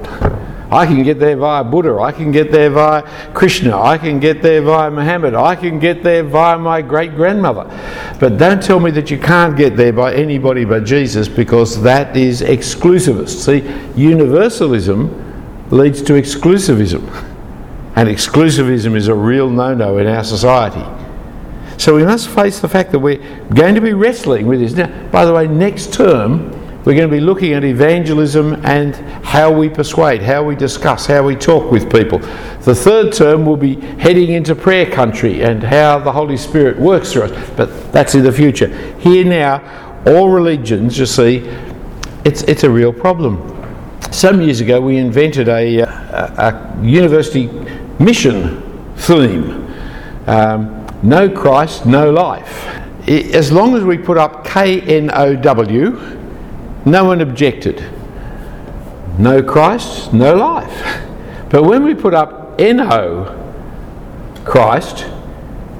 I 0.71 0.85
can 0.85 1.02
get 1.04 1.18
there 1.18 1.37
via 1.37 1.64
Buddha, 1.64 2.00
I 2.00 2.12
can 2.12 2.33
get 2.33 2.52
there 2.52 2.68
via 2.68 3.02
Krishna, 3.33 3.80
I 3.80 3.97
can 3.97 4.21
get 4.21 4.42
there 4.42 4.61
via 4.61 4.90
Muhammad, 4.90 5.35
I 5.35 5.56
can 5.56 5.78
get 5.78 6.02
there 6.02 6.23
via 6.23 6.59
my 6.59 6.83
great 6.83 7.14
grandmother. 7.14 7.64
But 8.21 8.37
don't 8.37 8.62
tell 8.62 8.78
me 8.78 8.90
that 8.90 9.11
you 9.11 9.18
can't 9.18 9.56
get 9.56 9.75
there 9.75 9.92
by 9.92 10.14
anybody 10.14 10.66
but 10.66 10.85
Jesus 10.85 11.28
because 11.28 11.83
that 11.83 12.14
is 12.14 12.42
exclusivist. 12.42 13.44
See, 13.44 13.61
universalism 13.97 15.71
leads 15.71 16.02
to 16.02 16.12
exclusivism, 16.12 17.09
and 17.97 18.09
exclusivism 18.09 18.94
is 18.97 19.09
a 19.09 19.14
real 19.14 19.49
no 19.49 19.75
no 19.75 19.97
in 19.97 20.06
our 20.06 20.25
society. 20.25 21.03
So 21.76 21.95
we 21.95 22.04
must 22.04 22.28
face 22.28 22.61
the 22.61 22.69
fact 22.69 22.93
that 22.93 22.99
we're 22.99 23.19
going 23.54 23.75
to 23.75 23.81
be 23.81 23.93
wrestling 23.93 24.47
with 24.47 24.61
this. 24.61 24.75
Now, 24.75 24.88
by 25.11 25.25
the 25.25 25.33
way, 25.33 25.47
next 25.47 25.93
term 25.93 26.50
We're 26.85 26.95
going 26.95 27.09
to 27.09 27.16
be 27.16 27.21
looking 27.21 27.54
at 27.54 27.64
evangelism 27.64 28.61
and 28.62 28.95
how 29.25 29.50
we 29.50 29.71
persuade, 29.71 30.21
how 30.21 30.45
we 30.45 30.54
discuss, 30.54 31.07
how 31.07 31.23
we 31.23 31.35
talk 31.35 31.73
with 31.73 31.90
people. 31.90 32.19
The 32.19 32.75
third 32.75 33.14
term 33.14 33.47
will 33.47 33.57
be 33.57 33.76
heading 33.76 34.33
into 34.33 34.54
prayer 34.54 34.85
country 34.90 35.43
and 35.43 35.62
how 35.62 36.00
the 36.00 36.12
Holy 36.12 36.37
Spirit 36.37 36.78
works 36.78 37.12
through 37.12 37.23
us. 37.23 37.50
But 37.57 37.90
that's 37.90 38.14
in 38.14 38.23
the 38.23 38.33
future. 38.33 38.69
Here 38.99 39.25
now, 39.25 39.62
all 40.07 40.28
religions, 40.28 40.99
you 40.99 41.07
see, 41.07 41.50
it's, 42.26 42.43
it's 42.43 42.64
a 42.64 42.71
real 42.71 42.93
problem. 42.93 43.50
Some 44.11 44.43
years 44.43 44.61
ago, 44.61 44.78
we 44.78 44.99
invented 44.99 45.49
a, 45.49 45.78
a, 45.78 45.87
a 45.87 46.85
university 46.85 47.47
mission 47.99 48.61
theme 48.97 49.73
um, 50.26 50.74
No 51.04 51.28
Christ, 51.28 51.87
No 51.87 52.11
Life. 52.11 52.66
As 53.06 53.52
long 53.52 53.76
as 53.76 53.84
we 53.84 53.99
put 53.99 54.16
up 54.16 54.46
K 54.46 54.80
N 54.80 55.11
O 55.12 55.37
W, 55.37 56.18
no 56.87 57.04
one 57.04 57.20
objected. 57.20 57.84
No 59.18 59.42
Christ, 59.42 60.12
no 60.12 60.34
life. 60.34 61.02
But 61.50 61.64
when 61.64 61.84
we 61.84 61.94
put 61.94 62.14
up 62.14 62.58
N-O 62.58 63.40
Christ, 64.44 65.06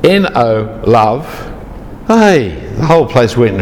N-O 0.05 0.83
love, 0.87 1.27
hey, 2.07 2.55
the 2.77 2.85
whole 2.85 3.07
place 3.07 3.37
went. 3.37 3.57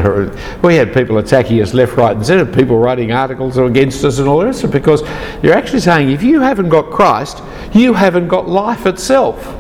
We 0.63 0.75
had 0.75 0.93
people 0.93 1.19
attacking 1.19 1.63
us 1.63 1.73
left, 1.73 1.97
right, 1.97 2.17
and 2.17 2.27
centre. 2.27 2.45
People 2.45 2.79
writing 2.79 3.13
articles 3.13 3.57
against 3.57 4.05
us 4.05 4.19
and 4.19 4.29
all 4.29 4.41
the 4.41 4.47
rest 4.47 4.65
of 4.65 4.71
it 4.71 4.73
because 4.73 5.03
you're 5.43 5.55
actually 5.55 5.81
saying 5.81 6.11
if 6.11 6.23
you 6.23 6.41
haven't 6.41 6.69
got 6.69 6.91
Christ, 6.91 7.43
you 7.73 7.95
haven't 7.95 8.29
got 8.29 8.49
life 8.49 8.87
itself. 8.87 9.57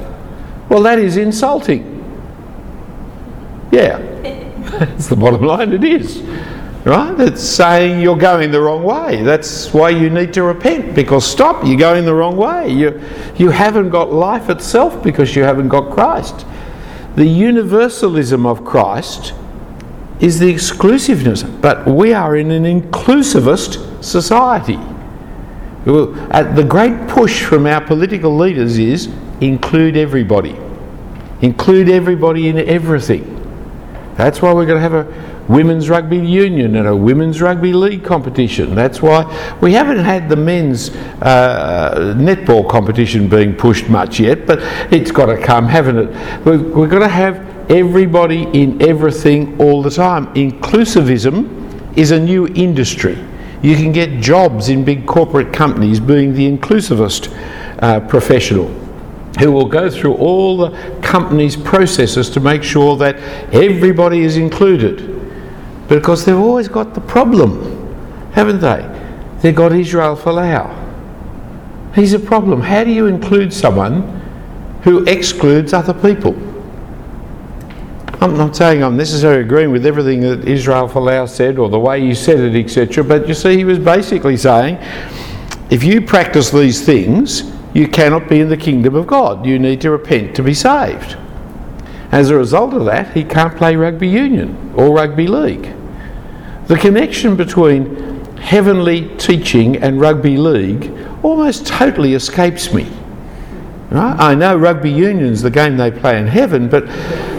Well, 0.68 0.82
that 0.82 0.98
is 0.98 1.16
insulting. 1.16 1.91
Yeah, 3.72 3.98
that's 4.78 5.08
the 5.08 5.16
bottom 5.16 5.42
line. 5.42 5.72
It 5.72 5.82
is. 5.82 6.22
Right? 6.84 7.18
It's 7.20 7.42
saying 7.42 8.00
you're 8.00 8.18
going 8.18 8.50
the 8.50 8.60
wrong 8.60 8.82
way. 8.82 9.22
That's 9.22 9.72
why 9.72 9.90
you 9.90 10.10
need 10.10 10.32
to 10.34 10.42
repent 10.42 10.96
because 10.96 11.24
stop, 11.24 11.64
you're 11.64 11.78
going 11.78 12.04
the 12.04 12.14
wrong 12.14 12.36
way. 12.36 12.70
You, 12.70 13.00
you 13.36 13.50
haven't 13.50 13.90
got 13.90 14.12
life 14.12 14.50
itself 14.50 15.00
because 15.02 15.36
you 15.36 15.44
haven't 15.44 15.68
got 15.68 15.92
Christ. 15.92 16.44
The 17.14 17.24
universalism 17.24 18.46
of 18.46 18.64
Christ 18.64 19.32
is 20.18 20.40
the 20.40 20.50
exclusiveness, 20.50 21.44
but 21.44 21.86
we 21.86 22.12
are 22.12 22.36
in 22.36 22.50
an 22.50 22.64
inclusivist 22.64 24.02
society. 24.02 24.78
The 25.84 26.66
great 26.68 27.08
push 27.08 27.44
from 27.44 27.66
our 27.66 27.80
political 27.80 28.36
leaders 28.36 28.78
is 28.78 29.08
include 29.40 29.96
everybody. 29.96 30.56
Include 31.42 31.88
everybody 31.88 32.48
in 32.48 32.58
everything. 32.58 33.31
That's 34.16 34.42
why 34.42 34.52
we're 34.52 34.66
going 34.66 34.82
to 34.82 34.88
have 34.88 34.94
a 34.94 35.42
women's 35.48 35.88
rugby 35.88 36.18
union 36.18 36.76
and 36.76 36.86
a 36.86 36.94
women's 36.94 37.40
rugby 37.40 37.72
league 37.72 38.04
competition. 38.04 38.74
That's 38.74 39.00
why 39.00 39.24
we 39.60 39.72
haven't 39.72 39.98
had 39.98 40.28
the 40.28 40.36
men's 40.36 40.90
uh, 41.20 42.14
netball 42.16 42.68
competition 42.68 43.28
being 43.28 43.54
pushed 43.54 43.88
much 43.88 44.20
yet, 44.20 44.46
but 44.46 44.60
it's 44.92 45.10
got 45.10 45.26
to 45.26 45.40
come, 45.40 45.66
haven't 45.66 45.98
it? 45.98 46.44
We've, 46.44 46.62
we've 46.74 46.90
got 46.90 47.00
to 47.00 47.08
have 47.08 47.70
everybody 47.70 48.42
in 48.52 48.82
everything 48.82 49.58
all 49.60 49.82
the 49.82 49.90
time. 49.90 50.26
Inclusivism 50.34 51.96
is 51.96 52.10
a 52.10 52.20
new 52.20 52.46
industry. 52.48 53.18
You 53.62 53.76
can 53.76 53.92
get 53.92 54.20
jobs 54.20 54.68
in 54.68 54.84
big 54.84 55.06
corporate 55.06 55.52
companies 55.52 56.00
being 56.00 56.34
the 56.34 56.50
inclusivist 56.50 57.32
uh, 57.80 58.00
professional 58.00 58.81
who 59.38 59.50
will 59.50 59.66
go 59.66 59.90
through 59.90 60.14
all 60.14 60.56
the 60.56 60.70
company's 61.02 61.56
processes 61.56 62.28
to 62.30 62.40
make 62.40 62.62
sure 62.62 62.96
that 62.96 63.16
everybody 63.54 64.20
is 64.20 64.36
included 64.36 65.08
because 65.88 66.24
they've 66.24 66.36
always 66.36 66.68
got 66.68 66.94
the 66.94 67.00
problem, 67.00 68.30
haven't 68.32 68.60
they? 68.60 68.88
They've 69.40 69.54
got 69.54 69.72
Israel 69.72 70.16
Folau. 70.16 70.78
He's 71.94 72.12
a 72.12 72.18
problem. 72.18 72.60
How 72.60 72.84
do 72.84 72.90
you 72.90 73.06
include 73.06 73.52
someone 73.52 74.20
who 74.82 75.04
excludes 75.04 75.72
other 75.72 75.94
people? 75.94 76.34
I'm 78.22 78.36
not 78.36 78.54
saying 78.54 78.84
I'm 78.84 78.96
necessarily 78.96 79.42
agreeing 79.42 79.72
with 79.72 79.84
everything 79.84 80.20
that 80.20 80.46
Israel 80.46 80.88
Folau 80.88 81.28
said 81.28 81.58
or 81.58 81.68
the 81.68 81.78
way 81.78 82.00
he 82.00 82.14
said 82.14 82.38
it, 82.38 82.54
etc. 82.54 83.02
But 83.02 83.26
you 83.26 83.34
see, 83.34 83.56
he 83.56 83.64
was 83.64 83.80
basically 83.80 84.36
saying 84.36 84.78
if 85.70 85.82
you 85.82 86.00
practice 86.00 86.50
these 86.50 86.84
things, 86.84 87.50
you 87.74 87.88
cannot 87.88 88.28
be 88.28 88.40
in 88.40 88.48
the 88.48 88.56
kingdom 88.56 88.94
of 88.94 89.06
God. 89.06 89.46
You 89.46 89.58
need 89.58 89.80
to 89.80 89.90
repent 89.90 90.36
to 90.36 90.42
be 90.42 90.54
saved. 90.54 91.16
As 92.10 92.28
a 92.28 92.36
result 92.36 92.74
of 92.74 92.84
that, 92.84 93.14
he 93.14 93.24
can't 93.24 93.56
play 93.56 93.74
rugby 93.74 94.08
union 94.08 94.74
or 94.76 94.94
rugby 94.94 95.26
league. 95.26 95.72
The 96.66 96.76
connection 96.76 97.36
between 97.36 98.26
heavenly 98.36 99.08
teaching 99.16 99.76
and 99.76 100.00
rugby 100.00 100.36
league 100.36 100.92
almost 101.22 101.66
totally 101.66 102.14
escapes 102.14 102.74
me. 102.74 102.86
Right? 103.90 104.16
I 104.18 104.34
know 104.34 104.56
rugby 104.56 104.90
union's 104.90 105.42
the 105.42 105.50
game 105.50 105.76
they 105.76 105.90
play 105.90 106.18
in 106.18 106.26
heaven, 106.26 106.68
but 106.68 106.84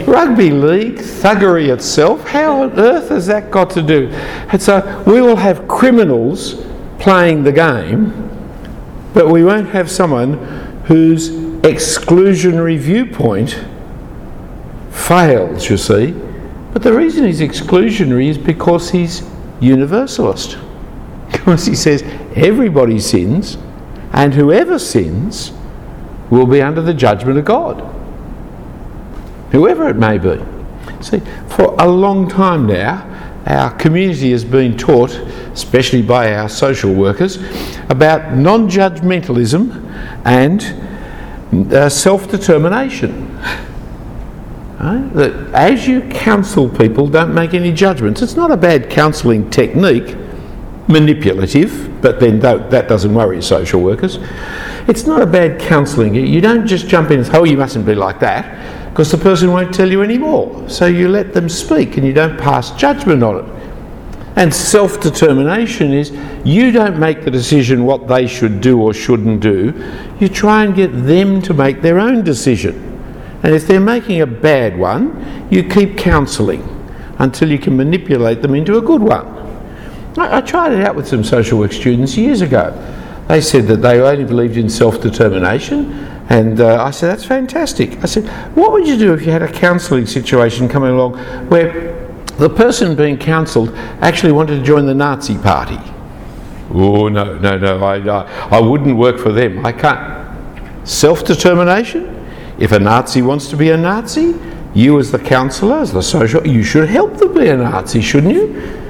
rugby 0.08 0.52
league, 0.52 0.98
thuggery 0.98 1.74
itself, 1.74 2.28
how 2.28 2.64
on 2.64 2.80
earth 2.80 3.10
has 3.10 3.28
that 3.28 3.52
got 3.52 3.70
to 3.72 3.82
do? 3.82 4.10
And 4.10 4.62
so 4.62 5.04
we 5.06 5.22
will 5.22 5.36
have 5.36 5.68
criminals 5.68 6.64
playing 7.00 7.44
the 7.44 7.52
game, 7.52 8.30
but 9.14 9.30
we 9.30 9.44
won't 9.44 9.70
have 9.70 9.90
someone 9.90 10.34
whose 10.86 11.30
exclusionary 11.62 12.78
viewpoint 12.78 13.64
fails, 14.92 15.70
you 15.70 15.78
see. 15.78 16.12
But 16.74 16.82
the 16.82 16.94
reason 16.94 17.26
he's 17.26 17.40
exclusionary 17.40 18.28
is 18.28 18.38
because 18.38 18.90
he's 18.92 19.24
universalist. 19.60 20.58
Because 21.34 21.66
he 21.66 21.76
says 21.76 22.04
everybody 22.36 23.00
sins, 23.00 23.58
and 24.12 24.36
whoever 24.36 24.78
sins 24.78 25.52
will 26.30 26.46
be 26.46 26.62
under 26.62 26.80
the 26.82 26.94
judgment 26.94 27.40
of 27.40 27.46
God. 27.46 27.82
Whoever 29.52 29.90
it 29.90 29.96
may 29.96 30.20
be. 30.20 30.40
See, 31.02 31.22
for 31.50 31.76
a 31.80 31.88
long 31.88 32.30
time 32.30 32.68
now, 32.68 33.13
our 33.46 33.72
community 33.76 34.32
has 34.32 34.46
been 34.46 34.78
taught, 34.78 35.12
especially 35.52 36.02
by 36.02 36.34
our 36.36 36.48
social 36.48 36.94
workers, 36.94 37.38
about 37.90 38.36
non 38.38 38.70
judgmentalism 38.70 39.84
and 40.26 41.74
uh, 41.74 41.90
self 41.90 42.30
determination. 42.30 43.38
Right? 44.80 45.10
That 45.14 45.54
as 45.54 45.88
you 45.88 46.02
counsel 46.10 46.70
people, 46.70 47.08
don't 47.08 47.34
make 47.34 47.54
any 47.54 47.72
judgments. 47.72 48.22
It's 48.22 48.36
not 48.36 48.52
a 48.52 48.58
bad 48.58 48.90
counselling 48.90 49.50
technique, 49.50 50.16
manipulative, 50.88 52.02
but 52.02 52.20
then 52.20 52.40
that 52.40 52.88
doesn't 52.90 53.14
worry 53.14 53.42
social 53.42 53.82
workers. 53.82 54.20
It's 54.88 55.06
not 55.06 55.22
a 55.22 55.26
bad 55.26 55.60
counselling. 55.60 56.16
You 56.16 56.42
don't 56.42 56.68
just 56.68 56.88
jump 56.88 57.12
in 57.12 57.20
and 57.20 57.28
say, 57.28 57.34
oh, 57.38 57.46
you 57.46 57.56
mustn't 57.56 57.86
be 57.86 57.96
like 57.96 58.20
that, 58.20 58.83
because 58.94 59.10
the 59.10 59.18
person 59.18 59.52
won't 59.52 59.74
tell 59.74 59.90
you 59.90 60.04
anymore. 60.04 60.70
So 60.70 60.86
you 60.86 61.10
let 61.10 61.34
them 61.34 61.50
speak 61.50 61.98
and 61.98 62.06
you 62.06 62.14
don't 62.14 62.38
pass 62.38 62.70
judgment 62.74 63.24
on 63.24 63.44
it. 63.44 63.64
And 64.36 64.54
self 64.54 65.02
determination 65.02 65.92
is 65.92 66.12
you 66.46 66.72
don't 66.72 67.00
make 67.00 67.24
the 67.24 67.32
decision 67.32 67.86
what 67.86 68.08
they 68.08 68.28
should 68.28 68.62
do 68.62 68.80
or 68.80 68.94
shouldn't 68.94 69.42
do, 69.42 69.74
you 70.20 70.30
try 70.30 70.64
and 70.64 70.76
get 70.76 70.90
them 70.90 71.42
to 71.42 71.56
make 71.56 71.82
their 71.82 71.98
own 71.98 72.24
decision. 72.24 72.76
And 73.42 73.56
if 73.56 73.66
they're 73.66 73.80
making 73.80 74.22
a 74.22 74.28
bad 74.28 74.78
one, 74.78 75.48
you 75.50 75.68
keep 75.68 75.98
counselling 75.98 76.62
until 77.18 77.50
you 77.50 77.58
can 77.58 77.76
manipulate 77.76 78.44
them 78.44 78.54
into 78.54 78.78
a 78.78 78.82
good 78.82 79.02
one. 79.02 79.26
I, 80.20 80.38
I 80.38 80.42
tried 80.42 80.74
it 80.74 80.86
out 80.86 80.96
with 80.96 81.08
some 81.08 81.24
social 81.24 81.58
work 81.58 81.74
students 81.74 82.16
years 82.16 82.42
ago. 82.42 82.72
They 83.28 83.42
said 83.42 83.66
that 83.70 83.78
they 83.78 84.00
only 84.00 84.24
believed 84.24 84.58
in 84.58 84.70
self 84.70 85.02
determination, 85.02 86.13
and 86.30 86.60
uh, 86.60 86.84
I 86.84 86.92
said, 86.92 87.10
That's 87.10 87.26
fantastic. 87.26 88.02
I 88.04 88.06
said, 88.06 88.28
What 88.56 88.72
would 88.72 88.88
you 88.88 88.98
do 88.98 89.14
if 89.14 89.26
you 89.26 89.32
had 89.32 89.42
a 89.42 89.52
counselling 89.52 90.06
situation 90.06 90.70
coming 90.70 90.92
along 90.92 91.18
where 91.50 91.94
the 92.38 92.50
person 92.50 92.96
being 92.96 93.18
counselled 93.18 93.70
actually 94.02 94.32
wanted 94.32 94.58
to 94.58 94.64
join 94.64 94.86
the 94.86 94.96
Nazi 94.96 95.38
party? 95.38 95.80
Oh, 96.74 97.08
no, 97.08 97.38
no, 97.38 97.58
no, 97.58 97.84
I, 97.84 97.98
I, 97.98 98.48
I 98.58 98.60
wouldn't 98.60 98.98
work 98.98 99.20
for 99.20 99.32
them. 99.32 99.66
I 99.66 99.72
can't. 99.72 100.88
Self 100.88 101.24
determination? 101.24 102.20
If 102.60 102.72
a 102.72 102.80
Nazi 102.80 103.22
wants 103.22 103.48
to 103.50 103.58
be 103.58 103.70
a 103.72 103.78
Nazi, 103.78 104.36
you 104.74 105.00
as 105.00 105.12
the 105.12 105.20
counsellor, 105.20 105.78
as 105.78 105.92
the 105.92 106.02
social, 106.02 106.46
you 106.48 106.64
should 106.64 106.90
help 106.90 107.18
them 107.18 107.34
be 107.34 107.48
a 107.50 107.58
Nazi, 107.58 108.02
shouldn't 108.02 108.34
you? 108.34 108.83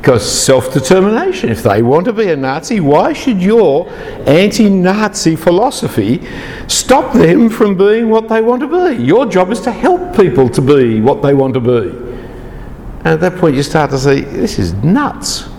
Because 0.00 0.26
self 0.30 0.72
determination. 0.72 1.50
If 1.50 1.62
they 1.62 1.82
want 1.82 2.06
to 2.06 2.14
be 2.14 2.30
a 2.30 2.36
Nazi, 2.36 2.80
why 2.80 3.12
should 3.12 3.42
your 3.42 3.86
anti 4.26 4.70
Nazi 4.70 5.36
philosophy 5.36 6.26
stop 6.68 7.12
them 7.12 7.50
from 7.50 7.76
being 7.76 8.08
what 8.08 8.26
they 8.26 8.40
want 8.40 8.62
to 8.62 8.68
be? 8.68 9.02
Your 9.02 9.26
job 9.26 9.50
is 9.50 9.60
to 9.60 9.70
help 9.70 10.16
people 10.16 10.48
to 10.48 10.62
be 10.62 11.02
what 11.02 11.20
they 11.20 11.34
want 11.34 11.52
to 11.52 11.60
be. 11.60 11.90
And 13.00 13.08
at 13.08 13.20
that 13.20 13.36
point, 13.36 13.56
you 13.56 13.62
start 13.62 13.90
to 13.90 13.98
see 13.98 14.22
this 14.22 14.58
is 14.58 14.72
nuts. 14.72 15.50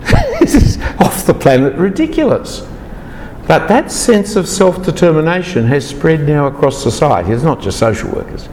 this 0.38 0.54
is 0.54 0.78
off 1.00 1.24
the 1.24 1.34
planet 1.34 1.74
ridiculous. 1.76 2.68
But 3.46 3.68
that 3.68 3.90
sense 3.90 4.36
of 4.36 4.46
self 4.46 4.84
determination 4.84 5.64
has 5.64 5.88
spread 5.88 6.28
now 6.28 6.46
across 6.46 6.82
society. 6.82 7.32
It's 7.32 7.42
not 7.42 7.62
just 7.62 7.78
social 7.78 8.10
workers. 8.10 8.50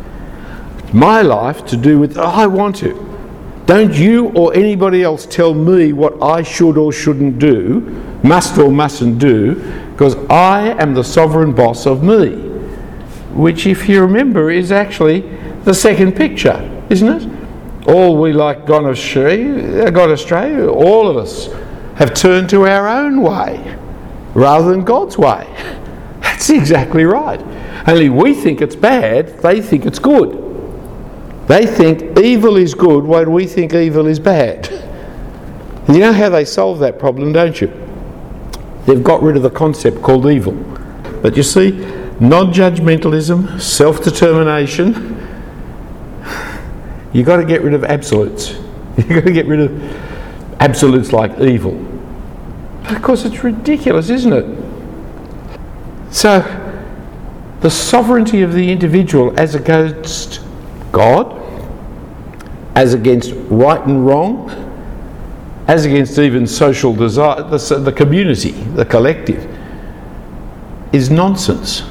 My 0.93 1.21
life 1.21 1.65
to 1.65 1.75
do 1.75 1.99
with, 1.99 2.17
oh, 2.17 2.21
I 2.21 2.47
want 2.47 2.77
to. 2.77 3.14
Don't 3.65 3.93
you 3.95 4.27
or 4.29 4.53
anybody 4.53 5.01
else 5.01 5.25
tell 5.25 5.55
me 5.55 5.91
what 5.91 6.21
I 6.21 6.43
should 6.43 6.77
or 6.77 6.91
shouldn't 6.91 7.39
do, 7.39 7.79
must 8.21 8.59
or 8.59 8.71
mustn't 8.71 9.17
do, 9.17 9.55
because 9.91 10.15
I 10.29 10.75
am 10.81 10.93
the 10.93 11.03
sovereign 11.03 11.51
boss 11.53 11.87
of 11.87 12.03
me. 12.03 12.35
Which, 13.33 13.65
if 13.65 13.89
you 13.89 14.01
remember, 14.01 14.51
is 14.51 14.71
actually 14.71 15.21
the 15.63 15.73
second 15.73 16.15
picture, 16.15 16.85
isn't 16.91 17.07
it? 17.07 17.87
All 17.87 18.17
we 18.17 18.33
like 18.33 18.67
gone 18.67 18.87
astray, 18.87 19.81
uh, 19.81 19.89
gone 19.89 20.11
astray, 20.11 20.63
all 20.67 21.07
of 21.07 21.17
us 21.17 21.47
have 21.95 22.13
turned 22.13 22.49
to 22.51 22.67
our 22.67 22.87
own 22.87 23.21
way 23.21 23.77
rather 24.35 24.69
than 24.69 24.83
God's 24.83 25.17
way. 25.17 25.47
That's 26.21 26.51
exactly 26.51 27.05
right. 27.05 27.41
Only 27.87 28.09
we 28.09 28.35
think 28.35 28.61
it's 28.61 28.75
bad, 28.75 29.39
they 29.39 29.59
think 29.59 29.87
it's 29.87 29.99
good. 29.99 30.44
They 31.47 31.65
think 31.65 32.17
evil 32.19 32.57
is 32.57 32.73
good 32.73 33.03
when 33.03 33.31
we 33.31 33.45
think 33.45 33.73
evil 33.73 34.07
is 34.07 34.19
bad. 34.19 34.69
You 35.87 35.99
know 35.99 36.13
how 36.13 36.29
they 36.29 36.45
solve 36.45 36.79
that 36.79 36.97
problem, 36.97 37.31
don't 37.31 37.61
you? 37.61 37.71
They've 38.87 39.03
got 39.03 39.21
rid 39.21 39.37
of 39.37 39.43
the 39.43 39.51
concept 39.51 40.01
called 40.01 40.25
evil. 40.25 40.53
But 41.21 41.37
you 41.37 41.43
see, 41.43 41.73
non 42.19 42.51
judgmentalism, 42.51 43.61
self 43.61 44.03
determination, 44.03 44.93
you've 47.13 47.27
got 47.27 47.37
to 47.37 47.45
get 47.45 47.61
rid 47.61 47.75
of 47.75 47.83
absolutes. 47.83 48.57
You've 48.97 49.09
got 49.09 49.25
to 49.25 49.31
get 49.33 49.45
rid 49.45 49.59
of 49.59 50.61
absolutes 50.61 51.11
like 51.11 51.37
evil. 51.41 51.73
Because 52.87 53.25
it's 53.25 53.43
ridiculous, 53.43 54.09
isn't 54.09 54.31
it? 54.31 54.63
So, 56.13 56.39
the 57.59 57.69
sovereignty 57.69 58.41
of 58.41 58.53
the 58.53 58.71
individual 58.71 59.37
as 59.37 59.53
against 59.53 60.44
God, 60.95 61.41
as 62.73 62.93
against 62.93 63.33
right 63.49 63.85
and 63.85 64.07
wrong, 64.07 64.49
as 65.67 65.83
against 65.83 66.17
even 66.17 66.47
social 66.47 66.95
desire, 66.95 67.43
the, 67.43 67.79
the 67.79 67.91
community, 67.91 68.51
the 68.51 68.85
collective, 68.85 69.45
is 70.93 71.09
nonsense. 71.09 71.83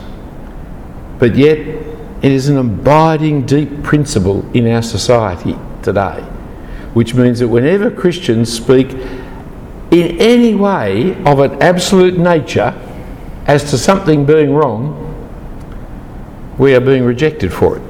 But 1.19 1.37
yet, 1.37 1.59
it 1.59 2.33
is 2.33 2.49
an 2.49 2.57
abiding 2.57 3.45
deep 3.45 3.83
principle 3.83 4.43
in 4.57 4.67
our 4.69 4.81
society 4.81 5.55
today, 5.83 6.23
which 6.95 7.15
means 7.15 7.41
that 7.41 7.49
whenever 7.49 7.91
Christians 7.91 8.51
speak 8.51 8.93
in 9.91 10.19
any 10.19 10.55
way 10.55 11.23
of 11.25 11.41
an 11.41 11.63
absolute 11.63 12.17
nature 12.17 12.73
as 13.47 13.69
to 13.71 13.77
something 13.77 14.25
being 14.25 14.55
wrong, 14.55 15.03
we 16.57 16.75
are 16.75 16.81
being 16.81 17.05
rejected 17.05 17.53
for 17.53 17.77
it. 17.77 17.83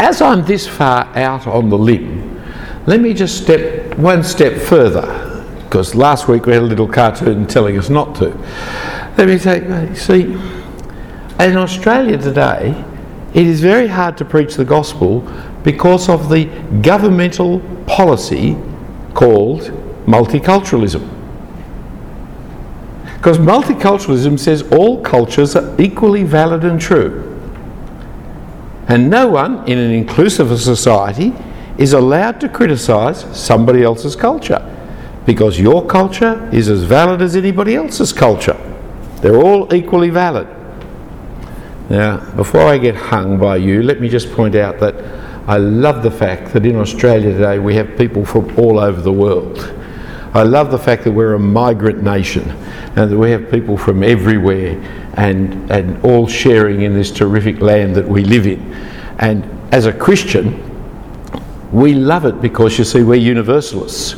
As 0.00 0.22
I'm 0.22 0.46
this 0.46 0.66
far 0.66 1.14
out 1.14 1.46
on 1.46 1.68
the 1.68 1.76
limb, 1.76 2.42
let 2.86 3.02
me 3.02 3.12
just 3.12 3.42
step 3.42 3.98
one 3.98 4.24
step 4.24 4.58
further, 4.58 5.44
because 5.64 5.94
last 5.94 6.26
week 6.26 6.46
we 6.46 6.54
had 6.54 6.62
a 6.62 6.64
little 6.64 6.88
cartoon 6.88 7.46
telling 7.46 7.76
us 7.76 7.90
not 7.90 8.14
to. 8.14 8.30
Let 9.18 9.28
me 9.28 9.36
say, 9.36 9.94
see, 9.94 10.22
in 11.38 11.56
Australia 11.58 12.16
today, 12.16 12.82
it 13.34 13.46
is 13.46 13.60
very 13.60 13.88
hard 13.88 14.16
to 14.16 14.24
preach 14.24 14.54
the 14.54 14.64
gospel 14.64 15.20
because 15.64 16.08
of 16.08 16.30
the 16.30 16.46
governmental 16.80 17.60
policy 17.86 18.56
called 19.12 19.64
multiculturalism. 20.06 21.06
Because 23.18 23.36
multiculturalism 23.36 24.38
says 24.38 24.62
all 24.72 25.02
cultures 25.02 25.54
are 25.54 25.78
equally 25.78 26.22
valid 26.24 26.64
and 26.64 26.80
true. 26.80 27.29
And 28.90 29.08
no 29.08 29.28
one 29.28 29.68
in 29.68 29.78
an 29.78 29.92
inclusive 29.92 30.60
society 30.60 31.32
is 31.78 31.92
allowed 31.92 32.40
to 32.40 32.48
criticise 32.48 33.24
somebody 33.38 33.84
else's 33.84 34.16
culture 34.16 34.66
because 35.24 35.60
your 35.60 35.86
culture 35.86 36.50
is 36.52 36.68
as 36.68 36.82
valid 36.82 37.22
as 37.22 37.36
anybody 37.36 37.76
else's 37.76 38.12
culture. 38.12 38.58
They're 39.22 39.40
all 39.40 39.72
equally 39.72 40.10
valid. 40.10 40.48
Now, 41.88 42.18
before 42.34 42.62
I 42.62 42.78
get 42.78 42.96
hung 42.96 43.38
by 43.38 43.58
you, 43.58 43.80
let 43.84 44.00
me 44.00 44.08
just 44.08 44.32
point 44.32 44.56
out 44.56 44.80
that 44.80 44.96
I 45.48 45.58
love 45.58 46.02
the 46.02 46.10
fact 46.10 46.52
that 46.52 46.66
in 46.66 46.74
Australia 46.74 47.32
today 47.32 47.60
we 47.60 47.76
have 47.76 47.96
people 47.96 48.24
from 48.24 48.58
all 48.58 48.80
over 48.80 49.00
the 49.00 49.12
world. 49.12 49.72
I 50.34 50.42
love 50.42 50.72
the 50.72 50.78
fact 50.78 51.04
that 51.04 51.12
we're 51.12 51.34
a 51.34 51.38
migrant 51.38 52.02
nation 52.02 52.50
and 52.96 53.08
that 53.08 53.16
we 53.16 53.30
have 53.30 53.52
people 53.52 53.76
from 53.76 54.02
everywhere 54.02 54.74
and, 55.20 55.70
and 55.70 56.02
all 56.02 56.26
sharing 56.26 56.80
in 56.80 56.94
this 56.94 57.10
terrific 57.10 57.60
land 57.60 57.94
that 57.94 58.08
we 58.08 58.24
live 58.24 58.46
in. 58.46 58.72
And 59.18 59.44
as 59.70 59.84
a 59.84 59.92
Christian, 59.92 60.58
we 61.70 61.92
love 61.92 62.24
it 62.24 62.40
because 62.40 62.78
you 62.78 62.84
see, 62.84 63.02
we're 63.02 63.16
universalists. 63.16 64.16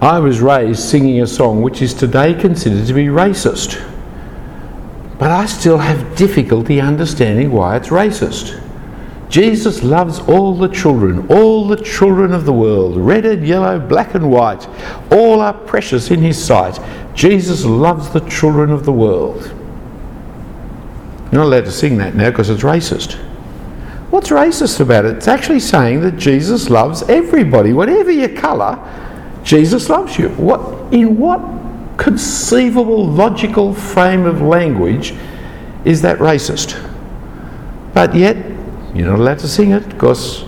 I 0.00 0.20
was 0.20 0.40
raised 0.40 0.80
singing 0.80 1.22
a 1.22 1.26
song 1.26 1.60
which 1.60 1.82
is 1.82 1.92
today 1.92 2.34
considered 2.34 2.86
to 2.86 2.94
be 2.94 3.06
racist. 3.06 3.82
But 5.18 5.32
I 5.32 5.46
still 5.46 5.78
have 5.78 6.14
difficulty 6.14 6.80
understanding 6.80 7.50
why 7.50 7.76
it's 7.76 7.88
racist. 7.88 8.62
Jesus 9.28 9.82
loves 9.82 10.20
all 10.20 10.54
the 10.54 10.68
children, 10.68 11.26
all 11.28 11.66
the 11.66 11.82
children 11.82 12.32
of 12.32 12.44
the 12.44 12.52
world, 12.52 12.96
red 12.96 13.26
and 13.26 13.44
yellow, 13.44 13.80
black 13.80 14.14
and 14.14 14.30
white. 14.30 14.68
All 15.10 15.40
are 15.40 15.52
precious 15.52 16.12
in 16.12 16.20
his 16.20 16.42
sight. 16.42 16.78
Jesus 17.16 17.64
loves 17.64 18.10
the 18.10 18.20
children 18.28 18.70
of 18.70 18.84
the 18.84 18.92
world. 18.92 19.55
You're 21.32 21.42
not 21.42 21.46
allowed 21.46 21.64
to 21.64 21.72
sing 21.72 21.98
that 21.98 22.14
now 22.14 22.30
because 22.30 22.50
it's 22.50 22.62
racist. 22.62 23.14
What's 24.10 24.30
racist 24.30 24.80
about 24.80 25.04
it? 25.04 25.16
It's 25.16 25.28
actually 25.28 25.60
saying 25.60 26.00
that 26.02 26.16
Jesus 26.16 26.70
loves 26.70 27.02
everybody, 27.02 27.72
whatever 27.72 28.10
your 28.10 28.28
colour, 28.28 28.78
Jesus 29.42 29.88
loves 29.88 30.18
you. 30.18 30.28
What 30.30 30.92
in 30.92 31.18
what 31.18 31.40
conceivable 31.96 33.06
logical 33.06 33.74
frame 33.74 34.24
of 34.24 34.40
language 34.40 35.14
is 35.84 36.02
that 36.02 36.18
racist? 36.18 36.80
But 37.92 38.14
yet 38.14 38.36
you're 38.94 39.08
not 39.08 39.18
allowed 39.18 39.40
to 39.40 39.48
sing 39.48 39.72
it 39.72 39.88
because 39.88 40.44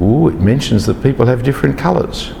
ooh, 0.00 0.28
it 0.28 0.40
mentions 0.40 0.86
that 0.86 1.02
people 1.02 1.26
have 1.26 1.42
different 1.42 1.78
colours. 1.78 2.32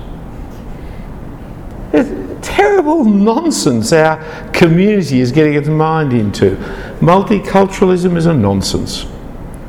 Terrible 2.64 3.04
nonsense 3.04 3.92
our 3.92 4.16
community 4.52 5.20
is 5.20 5.32
getting 5.32 5.52
its 5.52 5.68
mind 5.68 6.14
into. 6.14 6.56
Multiculturalism 7.00 8.16
is 8.16 8.24
a 8.24 8.32
nonsense. 8.32 9.04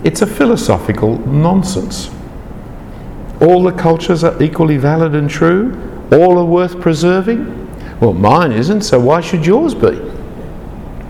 It's 0.05 0.21
a 0.21 0.25
philosophical 0.25 1.17
nonsense. 1.27 2.09
All 3.41 3.63
the 3.63 3.73
cultures 3.73 4.23
are 4.23 4.41
equally 4.41 4.77
valid 4.77 5.13
and 5.13 5.29
true. 5.29 5.77
All 6.13 6.39
are 6.39 6.45
worth 6.45 6.79
preserving. 6.79 7.99
Well, 7.99 8.13
mine 8.13 8.53
isn't, 8.53 8.83
so 8.83 8.97
why 8.97 9.19
should 9.19 9.45
yours 9.45 9.75
be? 9.75 9.99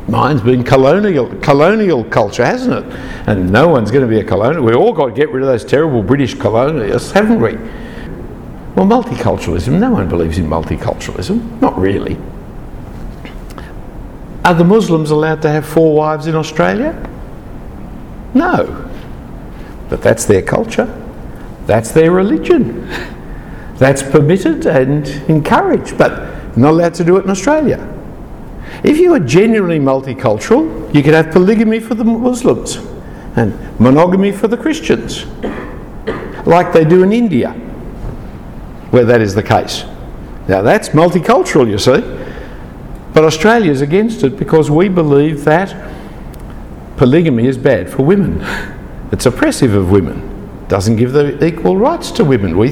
Mine's 0.08 0.42
been 0.42 0.64
colonial, 0.64 1.36
colonial 1.36 2.04
culture, 2.04 2.44
hasn't 2.44 2.84
it? 2.84 3.00
And 3.28 3.52
no 3.52 3.68
one's 3.68 3.92
going 3.92 4.02
to 4.02 4.10
be 4.10 4.20
a 4.20 4.24
colonial. 4.24 4.64
We've 4.64 4.76
all 4.76 4.92
got 4.92 5.10
to 5.10 5.14
get 5.14 5.30
rid 5.30 5.44
of 5.44 5.50
those 5.50 5.64
terrible 5.64 6.02
British 6.02 6.34
colonialists, 6.34 7.12
haven't 7.12 7.40
we? 7.40 7.60
Well, 8.76 8.86
multiculturalism, 8.86 9.80
no 9.80 9.92
one 9.92 10.10
believes 10.10 10.38
in 10.38 10.48
multiculturalism. 10.48 11.62
Not 11.62 11.78
really. 11.78 12.18
Are 14.44 14.54
the 14.54 14.66
Muslims 14.66 15.12
allowed 15.12 15.42
to 15.44 15.50
have 15.50 15.66
four 15.66 15.96
wives 15.96 16.28
in 16.28 16.36
Australia? 16.36 16.94
No. 18.34 18.90
But 19.90 20.02
that's 20.02 20.26
their 20.26 20.42
culture. 20.42 20.86
That's 21.66 21.92
their 21.92 22.12
religion. 22.12 22.88
That's 23.78 24.04
permitted 24.04 24.66
and 24.68 25.08
encouraged, 25.30 25.98
but 25.98 26.58
not 26.58 26.72
allowed 26.72 26.94
to 26.96 27.04
do 27.04 27.18
it 27.18 27.24
in 27.24 27.30
Australia. 27.30 27.92
If 28.84 28.98
you 28.98 29.14
are 29.14 29.20
genuinely 29.20 29.80
multicultural, 29.80 30.94
you 30.94 31.02
could 31.02 31.14
have 31.14 31.32
polygamy 31.32 31.80
for 31.80 31.96
the 31.96 32.04
Muslims 32.04 32.78
and 33.36 33.58
monogamy 33.80 34.32
for 34.32 34.48
the 34.48 34.58
Christians, 34.58 35.26
like 36.46 36.72
they 36.72 36.86
do 36.86 37.04
in 37.04 37.12
India, 37.12 37.54
where 38.96 39.04
that 39.04 39.20
is 39.20 39.36
the 39.36 39.44
case. 39.44 39.84
Now 40.48 40.62
that's 40.62 40.90
multicultural, 40.90 41.70
you 41.70 41.78
see. 41.78 42.00
But 43.14 43.26
Australia 43.26 43.70
is 43.70 43.82
against 43.82 44.24
it 44.24 44.38
because 44.38 44.72
we 44.72 44.88
believe 44.88 45.44
that 45.44 45.76
polygamy 46.96 47.46
is 47.46 47.58
bad 47.58 47.90
for 47.90 48.04
women. 48.04 48.40
It's 49.12 49.26
oppressive 49.26 49.74
of 49.74 49.92
women. 49.92 50.66
Doesn't 50.70 50.96
give 50.96 51.12
the 51.12 51.46
equal 51.46 51.76
rights 51.76 52.10
to 52.12 52.24
women. 52.24 52.58
We, 52.58 52.70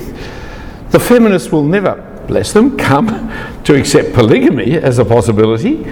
the 0.91 0.99
feminists 0.99 1.51
will 1.51 1.65
never 1.65 1.95
bless 2.25 2.53
them, 2.53 2.77
come 2.77 3.29
to 3.65 3.75
accept 3.75 4.13
polygamy 4.13 4.77
as 4.77 4.99
a 4.99 5.03
possibility, 5.05 5.83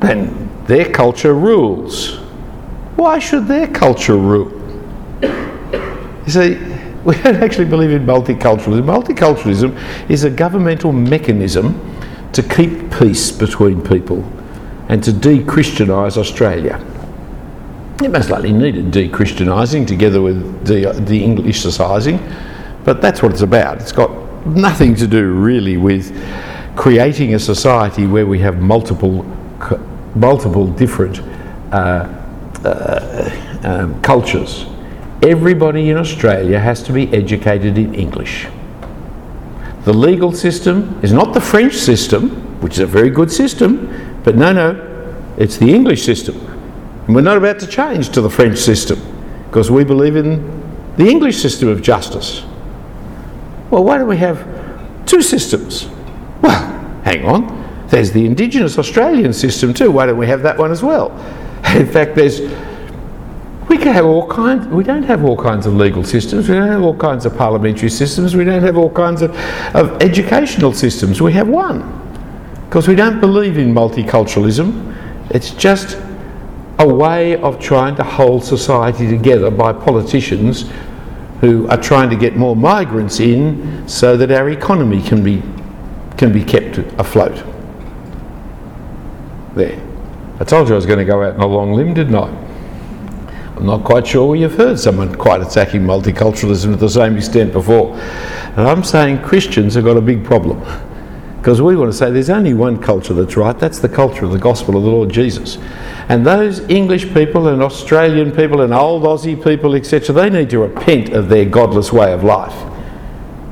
then 0.00 0.50
their 0.66 0.92
culture 0.92 1.32
rules. 1.32 2.18
Why 2.96 3.20
should 3.20 3.46
their 3.46 3.68
culture 3.68 4.18
rule? 4.18 4.52
You 5.22 6.28
see, 6.30 6.67
we 7.08 7.14
don't 7.22 7.36
actually 7.42 7.64
believe 7.64 7.90
in 7.90 8.04
multiculturalism. 8.04 8.84
Multiculturalism 8.84 10.10
is 10.10 10.24
a 10.24 10.30
governmental 10.30 10.92
mechanism 10.92 11.80
to 12.34 12.42
keep 12.42 12.92
peace 12.92 13.32
between 13.32 13.82
people 13.82 14.22
and 14.90 15.02
to 15.02 15.12
de 15.12 15.42
Christianise 15.42 16.18
Australia. 16.18 16.84
It 18.02 18.10
most 18.10 18.28
likely 18.28 18.52
needed 18.52 18.90
de 18.90 19.08
Christianising 19.08 19.86
together 19.86 20.20
with 20.20 20.66
de- 20.66 20.92
de 21.00 21.24
Englishcising 21.24 22.18
But 22.84 23.00
that's 23.00 23.22
what 23.22 23.32
it's 23.32 23.40
about. 23.40 23.80
It's 23.80 23.92
got 23.92 24.10
nothing 24.46 24.94
to 24.96 25.06
do 25.06 25.32
really 25.32 25.78
with 25.78 26.14
creating 26.76 27.34
a 27.34 27.38
society 27.38 28.06
where 28.06 28.26
we 28.26 28.38
have 28.40 28.60
multiple, 28.60 29.24
multiple 30.14 30.66
different 30.66 31.20
uh, 31.72 32.06
uh, 32.64 33.60
um, 33.64 34.00
cultures. 34.02 34.66
Everybody 35.22 35.90
in 35.90 35.96
Australia 35.96 36.60
has 36.60 36.82
to 36.84 36.92
be 36.92 37.12
educated 37.12 37.76
in 37.76 37.94
English. 37.94 38.46
The 39.84 39.92
legal 39.92 40.32
system 40.32 41.00
is 41.02 41.12
not 41.12 41.34
the 41.34 41.40
French 41.40 41.74
system, 41.74 42.60
which 42.60 42.74
is 42.74 42.80
a 42.80 42.86
very 42.86 43.10
good 43.10 43.32
system, 43.32 44.20
but 44.22 44.36
no, 44.36 44.52
no, 44.52 45.24
it's 45.36 45.56
the 45.56 45.74
English 45.74 46.04
system. 46.04 46.36
And 47.06 47.16
we're 47.16 47.22
not 47.22 47.36
about 47.36 47.58
to 47.60 47.66
change 47.66 48.10
to 48.10 48.20
the 48.20 48.30
French 48.30 48.58
system 48.58 49.00
because 49.46 49.70
we 49.70 49.82
believe 49.82 50.14
in 50.14 50.58
the 50.96 51.08
English 51.08 51.38
system 51.40 51.68
of 51.68 51.82
justice. 51.82 52.44
Well, 53.70 53.82
why 53.82 53.98
don't 53.98 54.08
we 54.08 54.18
have 54.18 54.46
two 55.06 55.22
systems? 55.22 55.88
Well, 56.42 57.00
hang 57.02 57.24
on. 57.24 57.86
There's 57.88 58.12
the 58.12 58.24
Indigenous 58.24 58.78
Australian 58.78 59.32
system 59.32 59.74
too. 59.74 59.90
Why 59.90 60.06
don't 60.06 60.18
we 60.18 60.26
have 60.26 60.42
that 60.42 60.58
one 60.58 60.70
as 60.70 60.82
well? 60.82 61.10
In 61.74 61.86
fact, 61.86 62.14
there's 62.14 62.40
we 63.78 63.84
can 63.84 63.92
have 63.92 64.06
all 64.06 64.26
kinds. 64.26 64.66
We 64.66 64.82
don't 64.82 65.04
have 65.04 65.24
all 65.24 65.36
kinds 65.36 65.64
of 65.64 65.74
legal 65.76 66.02
systems. 66.02 66.48
We 66.48 66.56
don't 66.56 66.66
have 66.66 66.82
all 66.82 66.96
kinds 66.96 67.24
of 67.26 67.36
parliamentary 67.36 67.90
systems. 67.90 68.34
We 68.34 68.42
don't 68.42 68.62
have 68.62 68.76
all 68.76 68.90
kinds 68.90 69.22
of, 69.22 69.30
of 69.72 70.02
educational 70.02 70.72
systems. 70.72 71.22
We 71.22 71.32
have 71.34 71.46
one 71.46 71.94
because 72.64 72.88
we 72.88 72.96
don't 72.96 73.20
believe 73.20 73.56
in 73.56 73.72
multiculturalism. 73.72 75.30
It's 75.30 75.52
just 75.52 75.96
a 76.80 76.88
way 76.92 77.36
of 77.36 77.60
trying 77.60 77.94
to 77.96 78.02
hold 78.02 78.42
society 78.42 79.08
together 79.08 79.48
by 79.48 79.72
politicians 79.72 80.68
who 81.40 81.68
are 81.68 81.80
trying 81.80 82.10
to 82.10 82.16
get 82.16 82.34
more 82.34 82.56
migrants 82.56 83.20
in 83.20 83.86
so 83.86 84.16
that 84.16 84.32
our 84.32 84.50
economy 84.50 85.00
can 85.00 85.22
be 85.22 85.40
can 86.16 86.32
be 86.32 86.42
kept 86.42 86.78
afloat. 86.98 87.44
There. 89.54 89.80
I 90.40 90.44
told 90.44 90.66
you 90.66 90.74
I 90.74 90.76
was 90.76 90.86
going 90.86 90.98
to 90.98 91.04
go 91.04 91.22
out 91.22 91.34
on 91.34 91.40
a 91.40 91.46
long 91.46 91.74
limb, 91.74 91.94
didn't 91.94 92.16
I? 92.16 92.47
I'm 93.58 93.66
not 93.66 93.82
quite 93.82 94.06
sure 94.06 94.36
you've 94.36 94.54
heard 94.54 94.78
someone 94.78 95.12
quite 95.16 95.40
attacking 95.40 95.82
multiculturalism 95.82 96.70
to 96.70 96.76
the 96.76 96.88
same 96.88 97.16
extent 97.16 97.52
before. 97.52 97.92
And 97.98 98.60
I'm 98.60 98.84
saying 98.84 99.22
Christians 99.22 99.74
have 99.74 99.82
got 99.82 99.96
a 99.96 100.00
big 100.00 100.24
problem. 100.24 100.60
Because 101.38 101.60
we 101.60 101.74
want 101.74 101.90
to 101.90 101.98
say 101.98 102.12
there's 102.12 102.30
only 102.30 102.54
one 102.54 102.80
culture 102.80 103.14
that's 103.14 103.36
right, 103.36 103.58
that's 103.58 103.80
the 103.80 103.88
culture 103.88 104.24
of 104.24 104.30
the 104.30 104.38
gospel 104.38 104.76
of 104.76 104.84
the 104.84 104.88
Lord 104.88 105.10
Jesus. 105.10 105.58
And 106.08 106.24
those 106.24 106.60
English 106.70 107.12
people 107.12 107.48
and 107.48 107.60
Australian 107.60 108.30
people 108.30 108.60
and 108.60 108.72
old 108.72 109.02
Aussie 109.02 109.42
people, 109.42 109.74
etc., 109.74 110.14
they 110.14 110.30
need 110.30 110.50
to 110.50 110.60
repent 110.60 111.08
of 111.08 111.28
their 111.28 111.44
godless 111.44 111.92
way 111.92 112.12
of 112.12 112.22
life. 112.22 112.54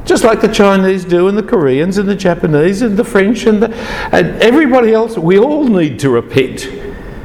Just 0.05 0.23
like 0.23 0.41
the 0.41 0.47
Chinese 0.47 1.05
do, 1.05 1.27
and 1.27 1.37
the 1.37 1.43
Koreans, 1.43 1.99
and 1.99 2.09
the 2.09 2.15
Japanese, 2.15 2.81
and 2.81 2.97
the 2.97 3.03
French, 3.03 3.45
and, 3.47 3.61
the, 3.61 3.75
and 4.13 4.41
everybody 4.41 4.95
else, 4.95 5.19
we 5.19 5.37
all 5.37 5.67
need 5.67 5.99
to 5.99 6.11
repent. 6.11 6.69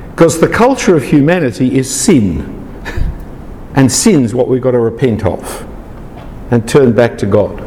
Because 0.09 0.39
the 0.39 0.47
culture 0.47 0.95
of 0.95 1.03
humanity 1.03 1.77
is 1.77 1.93
sin. 1.93 2.60
And 3.75 3.91
sin's 3.91 4.33
what 4.35 4.47
we've 4.47 4.61
got 4.61 4.71
to 4.71 4.79
repent 4.79 5.25
of 5.25 5.67
and 6.51 6.67
turn 6.67 6.93
back 6.93 7.17
to 7.19 7.25
God. 7.25 7.63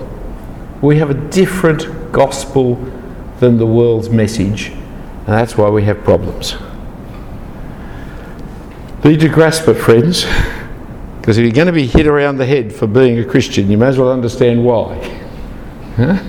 We 0.83 0.99
have 0.99 1.11
a 1.11 1.15
different 1.15 2.13
gospel 2.13 2.75
than 3.41 3.57
the 3.57 3.67
world's 3.67 4.11
message, 4.11 4.69
and 4.69 5.29
that's 5.29 5.57
why 5.57 5.69
we 5.71 5.83
have 5.85 6.05
problems. 6.05 6.57
Need 9.03 9.21
to 9.21 9.29
grasp 9.29 9.69
it, 9.69 9.75
friends, 9.75 10.25
because 11.21 11.39
if 11.39 11.43
you're 11.43 11.53
going 11.53 11.67
to 11.67 11.73
be 11.73 11.87
hit 11.87 12.07
around 12.07 12.37
the 12.37 12.47
head 12.47 12.73
for 12.73 12.87
being 12.87 13.19
a 13.19 13.25
Christian, 13.25 13.71
you 13.71 13.79
may 13.79 13.87
as 13.87 13.99
well 13.99 14.13
understand 14.13 14.65
why. 14.65 14.97
Huh? 15.97 16.23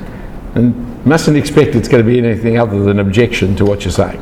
And 0.55 1.05
mustn't 1.05 1.37
expect 1.37 1.75
it's 1.75 1.87
going 1.87 2.03
to 2.03 2.09
be 2.09 2.17
anything 2.17 2.57
other 2.57 2.83
than 2.83 2.99
objection 2.99 3.55
to 3.57 3.65
what 3.65 3.83
you're 3.83 3.91
saying. 3.91 4.21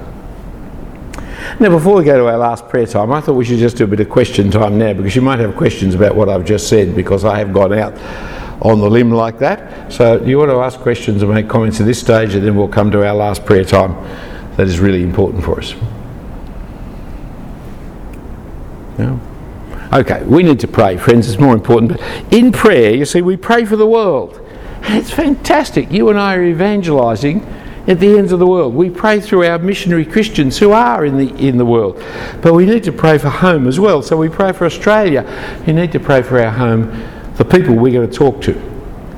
Now, 1.59 1.69
before 1.69 1.95
we 1.95 2.03
go 2.03 2.17
to 2.17 2.27
our 2.27 2.37
last 2.37 2.67
prayer 2.67 2.87
time, 2.87 3.11
I 3.11 3.21
thought 3.21 3.33
we 3.33 3.45
should 3.45 3.59
just 3.59 3.77
do 3.77 3.83
a 3.83 3.87
bit 3.87 3.99
of 3.99 4.09
question 4.09 4.49
time 4.49 4.77
now 4.77 4.93
because 4.93 5.15
you 5.15 5.21
might 5.21 5.39
have 5.39 5.55
questions 5.55 5.93
about 5.93 6.15
what 6.15 6.27
I've 6.27 6.45
just 6.45 6.67
said 6.67 6.95
because 6.95 7.25
I 7.25 7.37
have 7.37 7.53
gone 7.53 7.73
out 7.73 7.93
on 8.61 8.79
the 8.79 8.89
limb 8.89 9.11
like 9.11 9.37
that. 9.39 9.91
So, 9.93 10.21
you 10.23 10.39
want 10.39 10.49
to 10.49 10.59
ask 10.61 10.79
questions 10.79 11.21
and 11.21 11.31
make 11.31 11.47
comments 11.47 11.79
at 11.79 11.85
this 11.85 11.99
stage, 11.99 12.33
and 12.33 12.45
then 12.45 12.55
we'll 12.55 12.67
come 12.67 12.89
to 12.91 13.05
our 13.05 13.13
last 13.13 13.45
prayer 13.45 13.63
time 13.63 13.93
that 14.57 14.67
is 14.67 14.79
really 14.79 15.03
important 15.03 15.43
for 15.43 15.59
us. 15.59 15.75
No? 18.97 19.19
Okay, 19.93 20.23
we 20.23 20.41
need 20.41 20.59
to 20.61 20.67
pray, 20.67 20.97
friends, 20.97 21.29
it's 21.29 21.39
more 21.39 21.53
important. 21.53 21.91
But 21.91 22.33
in 22.33 22.51
prayer, 22.51 22.95
you 22.95 23.05
see, 23.05 23.21
we 23.21 23.37
pray 23.37 23.65
for 23.65 23.75
the 23.75 23.85
world. 23.85 24.39
And 24.81 24.97
it's 24.97 25.11
fantastic. 25.11 25.91
You 25.91 26.09
and 26.09 26.19
I 26.19 26.35
are 26.35 26.43
evangelising 26.43 27.45
at 27.87 27.99
the 27.99 28.17
ends 28.17 28.31
of 28.31 28.39
the 28.39 28.47
world. 28.47 28.73
We 28.73 28.89
pray 28.89 29.19
through 29.19 29.45
our 29.45 29.59
missionary 29.59 30.05
Christians 30.05 30.57
who 30.57 30.71
are 30.71 31.05
in 31.05 31.17
the 31.17 31.35
in 31.35 31.57
the 31.57 31.65
world. 31.65 32.01
But 32.41 32.53
we 32.53 32.65
need 32.65 32.83
to 32.85 32.91
pray 32.91 33.17
for 33.17 33.29
home 33.29 33.67
as 33.67 33.79
well. 33.79 34.01
So 34.01 34.15
we 34.17 34.29
pray 34.29 34.53
for 34.53 34.65
Australia. 34.65 35.23
You 35.67 35.73
need 35.73 35.91
to 35.91 35.99
pray 35.99 36.21
for 36.21 36.39
our 36.39 36.51
home, 36.51 37.09
the 37.35 37.45
people 37.45 37.75
we're 37.75 37.93
going 37.93 38.09
to 38.09 38.15
talk 38.15 38.41
to, 38.43 38.53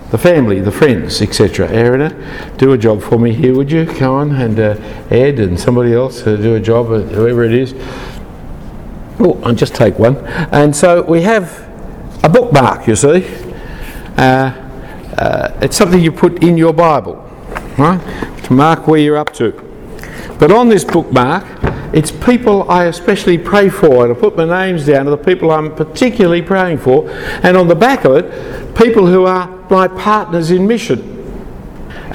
the 0.10 0.18
family, 0.18 0.62
the 0.62 0.72
friends, 0.72 1.22
etc. 1.22 1.68
Erina, 1.68 2.58
do 2.58 2.74
a 2.74 2.78
job 2.78 3.02
for 3.02 3.20
me 3.20 3.34
here, 3.34 3.54
would 3.56 3.72
you? 3.72 3.86
Come 3.86 4.12
on, 4.12 4.32
and 4.32 4.60
uh, 4.60 4.76
Ed 5.12 5.40
and 5.40 5.60
somebody 5.60 5.94
else 5.94 6.26
uh, 6.26 6.36
do 6.36 6.56
a 6.56 6.60
job, 6.60 6.88
whoever 6.88 7.44
it 7.44 7.54
is. 7.54 7.74
Oh, 9.20 9.40
I'll 9.44 9.56
just 9.56 9.76
take 9.76 9.98
one. 9.98 10.18
And 10.52 10.76
so 10.76 11.02
we 11.04 11.22
have 11.22 11.62
a 12.24 12.30
bookmark, 12.30 12.88
you 12.88 12.96
see. 12.96 13.26
Uh, 14.18 14.62
uh, 15.18 15.58
it's 15.62 15.78
something 15.78 16.02
you 16.02 16.12
put 16.12 16.44
in 16.44 16.58
your 16.58 16.74
Bible, 16.74 17.16
right? 17.78 18.02
To 18.46 18.54
mark 18.54 18.88
where 18.88 19.00
you're 19.00 19.18
up 19.18 19.34
to. 19.34 19.52
But 20.40 20.52
on 20.52 20.70
this 20.70 20.84
bookmark, 20.84 21.44
it's 21.96 22.12
people 22.12 22.70
I 22.70 22.86
especially 22.86 23.40
pray 23.40 23.70
for, 23.70 24.06
and 24.06 24.16
I 24.16 24.20
put 24.20 24.38
my 24.38 24.46
names 24.46 24.86
down 24.86 25.08
of 25.08 25.18
the 25.18 25.26
people 25.26 25.50
I'm 25.50 25.74
particularly 25.74 26.44
praying 26.44 26.78
for, 26.78 27.10
and 27.10 27.58
on 27.58 27.68
the 27.68 27.76
back 27.76 28.06
of 28.06 28.18
it, 28.18 28.76
people 28.76 29.08
who 29.08 29.26
are 29.26 29.48
my 29.72 29.88
partners 29.88 30.52
in 30.52 30.68
mission. 30.68 31.25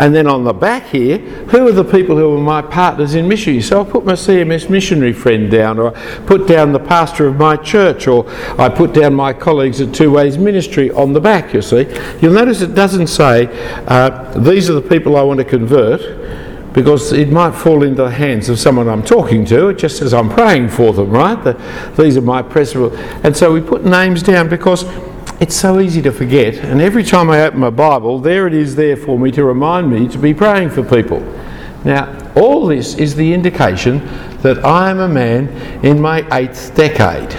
And 0.00 0.14
then 0.14 0.26
on 0.26 0.44
the 0.44 0.54
back 0.54 0.86
here, 0.86 1.18
who 1.18 1.68
are 1.68 1.72
the 1.72 1.84
people 1.84 2.16
who 2.16 2.34
are 2.34 2.40
my 2.40 2.62
partners 2.62 3.14
in 3.14 3.28
mission? 3.28 3.60
So 3.60 3.82
I 3.82 3.84
put 3.84 4.06
my 4.06 4.14
CMS 4.14 4.70
missionary 4.70 5.12
friend 5.12 5.50
down, 5.50 5.78
or 5.78 5.94
I 5.94 6.18
put 6.20 6.48
down 6.48 6.72
the 6.72 6.80
pastor 6.80 7.26
of 7.26 7.36
my 7.36 7.56
church, 7.56 8.06
or 8.06 8.26
I 8.58 8.70
put 8.70 8.94
down 8.94 9.12
my 9.12 9.34
colleagues 9.34 9.78
at 9.82 9.94
Two 9.94 10.10
Ways 10.10 10.38
Ministry 10.38 10.90
on 10.90 11.12
the 11.12 11.20
back, 11.20 11.52
you 11.52 11.60
see. 11.60 11.86
You'll 12.22 12.32
notice 12.32 12.62
it 12.62 12.74
doesn't 12.74 13.08
say, 13.08 13.48
uh, 13.88 14.32
these 14.38 14.70
are 14.70 14.72
the 14.72 14.88
people 14.88 15.18
I 15.18 15.22
want 15.22 15.36
to 15.38 15.44
convert, 15.44 16.72
because 16.72 17.12
it 17.12 17.30
might 17.30 17.50
fall 17.50 17.82
into 17.82 18.04
the 18.04 18.10
hands 18.10 18.48
of 18.48 18.58
someone 18.58 18.88
I'm 18.88 19.02
talking 19.02 19.44
to. 19.46 19.74
Just 19.74 19.98
says 19.98 20.14
I'm 20.14 20.30
praying 20.30 20.70
for 20.70 20.94
them, 20.94 21.10
right? 21.10 21.34
The, 21.44 21.52
these 21.98 22.16
are 22.16 22.22
my 22.22 22.40
principal. 22.40 22.96
And 23.22 23.36
so 23.36 23.52
we 23.52 23.60
put 23.60 23.84
names 23.84 24.22
down 24.22 24.48
because 24.48 24.84
it's 25.40 25.56
so 25.56 25.80
easy 25.80 26.02
to 26.02 26.12
forget. 26.12 26.56
And 26.56 26.80
every 26.80 27.02
time 27.02 27.30
I 27.30 27.40
open 27.42 27.60
my 27.60 27.70
Bible, 27.70 28.18
there 28.18 28.46
it 28.46 28.52
is 28.52 28.76
there 28.76 28.96
for 28.96 29.18
me 29.18 29.30
to 29.32 29.42
remind 29.42 29.90
me 29.90 30.06
to 30.08 30.18
be 30.18 30.34
praying 30.34 30.70
for 30.70 30.82
people. 30.82 31.20
Now, 31.82 32.14
all 32.36 32.66
this 32.66 32.94
is 32.96 33.14
the 33.14 33.32
indication 33.32 34.06
that 34.42 34.62
I 34.64 34.90
am 34.90 35.00
a 35.00 35.08
man 35.08 35.48
in 35.82 35.98
my 35.98 36.26
eighth 36.36 36.74
decade. 36.74 37.34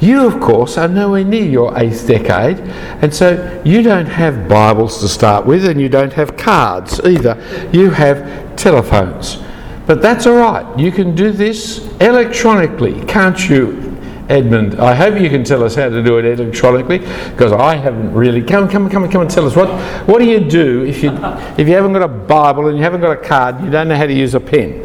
You, 0.00 0.26
of 0.26 0.40
course, 0.40 0.78
are 0.78 0.86
nowhere 0.86 1.24
near 1.24 1.44
your 1.44 1.76
eighth 1.76 2.06
decade, 2.06 2.58
and 3.02 3.12
so 3.12 3.62
you 3.64 3.82
don't 3.82 4.06
have 4.06 4.48
Bibles 4.48 5.00
to 5.00 5.08
start 5.08 5.46
with, 5.46 5.64
and 5.64 5.80
you 5.80 5.88
don't 5.88 6.12
have 6.12 6.36
cards 6.36 7.00
either. 7.00 7.36
You 7.72 7.90
have 7.90 8.54
telephones. 8.54 9.38
But 9.86 10.00
that's 10.00 10.26
all 10.26 10.36
right. 10.36 10.78
You 10.78 10.92
can 10.92 11.14
do 11.14 11.32
this 11.32 11.86
electronically, 12.00 13.04
can't 13.06 13.48
you, 13.48 13.93
Edmund? 14.28 14.80
I 14.80 14.94
hope 14.94 15.20
you 15.20 15.28
can 15.28 15.44
tell 15.44 15.62
us 15.62 15.74
how 15.74 15.88
to 15.88 16.02
do 16.02 16.18
it 16.18 16.24
electronically, 16.24 16.98
because 16.98 17.52
I 17.52 17.76
haven't 17.76 18.14
really. 18.14 18.42
Come, 18.42 18.68
come, 18.68 18.88
come, 18.88 19.08
come 19.10 19.22
and 19.22 19.30
tell 19.30 19.46
us 19.46 19.54
what. 19.54 19.68
What 20.08 20.18
do 20.18 20.24
you 20.24 20.40
do 20.40 20.84
if 20.84 21.02
you 21.02 21.10
if 21.58 21.68
you 21.68 21.74
haven't 21.74 21.92
got 21.92 22.02
a 22.02 22.08
Bible 22.08 22.68
and 22.68 22.76
you 22.76 22.82
haven't 22.82 23.00
got 23.00 23.12
a 23.12 23.20
card? 23.20 23.62
You 23.62 23.70
don't 23.70 23.88
know 23.88 23.96
how 23.96 24.06
to 24.06 24.12
use 24.14 24.34
a 24.34 24.40
pen. 24.40 24.80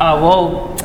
Uh, 0.00 0.18
well, 0.20 0.76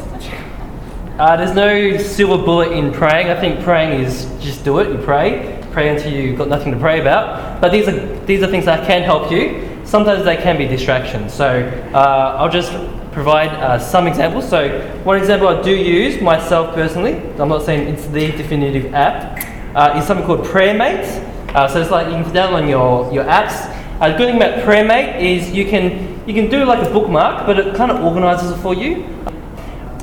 uh, 1.18 1.36
there's 1.38 1.56
no 1.56 1.98
silver 1.98 2.44
bullet 2.44 2.72
in 2.74 2.92
praying. 2.92 3.30
I 3.30 3.40
think 3.40 3.64
praying 3.64 4.02
is 4.02 4.26
just 4.40 4.64
do 4.64 4.80
it. 4.80 4.90
You 4.92 4.98
pray, 5.00 5.64
pray 5.72 5.90
until 5.90 6.12
you've 6.14 6.38
got 6.38 6.50
nothing 6.50 6.72
to 6.74 6.80
pray 6.80 7.00
about. 7.00 7.62
But 7.62 7.72
these 7.72 7.88
are 7.88 8.26
these 8.26 8.44
are 8.44 8.48
things 8.48 8.66
that 8.66 8.86
can 8.86 9.02
help 9.02 9.32
you. 9.32 9.82
Sometimes 9.86 10.26
they 10.26 10.36
can 10.36 10.58
be 10.58 10.68
distractions. 10.68 11.34
So 11.34 11.48
uh, 11.94 12.36
I'll 12.38 12.50
just 12.50 12.72
provide 13.18 13.50
uh, 13.50 13.80
some 13.80 14.06
examples. 14.06 14.48
So 14.48 14.80
one 15.04 15.18
example 15.18 15.48
I 15.48 15.60
do 15.64 15.76
use 15.76 16.22
myself 16.22 16.76
personally. 16.76 17.16
I'm 17.40 17.50
not 17.50 17.64
saying 17.64 17.88
it's 17.88 18.06
the 18.06 18.32
definitive 18.32 18.94
app. 18.94 19.44
Uh, 19.74 19.98
is 19.98 20.06
something 20.06 20.24
called 20.24 20.46
PrayerMate. 20.46 21.08
Uh, 21.56 21.68
so 21.68 21.82
it's 21.82 21.90
like 21.90 22.06
you 22.08 22.24
can 22.24 22.32
download 22.32 22.70
your 22.70 23.12
your 23.12 23.24
apps. 23.24 23.56
Uh, 24.00 24.16
good 24.16 24.28
thing 24.28 24.38
about 24.38 24.64
PrayerMate 24.64 25.20
is 25.20 25.50
you 25.50 25.66
can 25.66 25.84
you 26.28 26.34
can 26.36 26.48
do 26.48 26.64
like 26.64 26.88
a 26.88 26.92
bookmark, 26.92 27.48
but 27.48 27.58
it 27.58 27.76
kind 27.76 27.90
of 27.90 28.04
organises 28.04 28.52
it 28.52 28.62
for 28.62 28.76
you. 28.76 29.04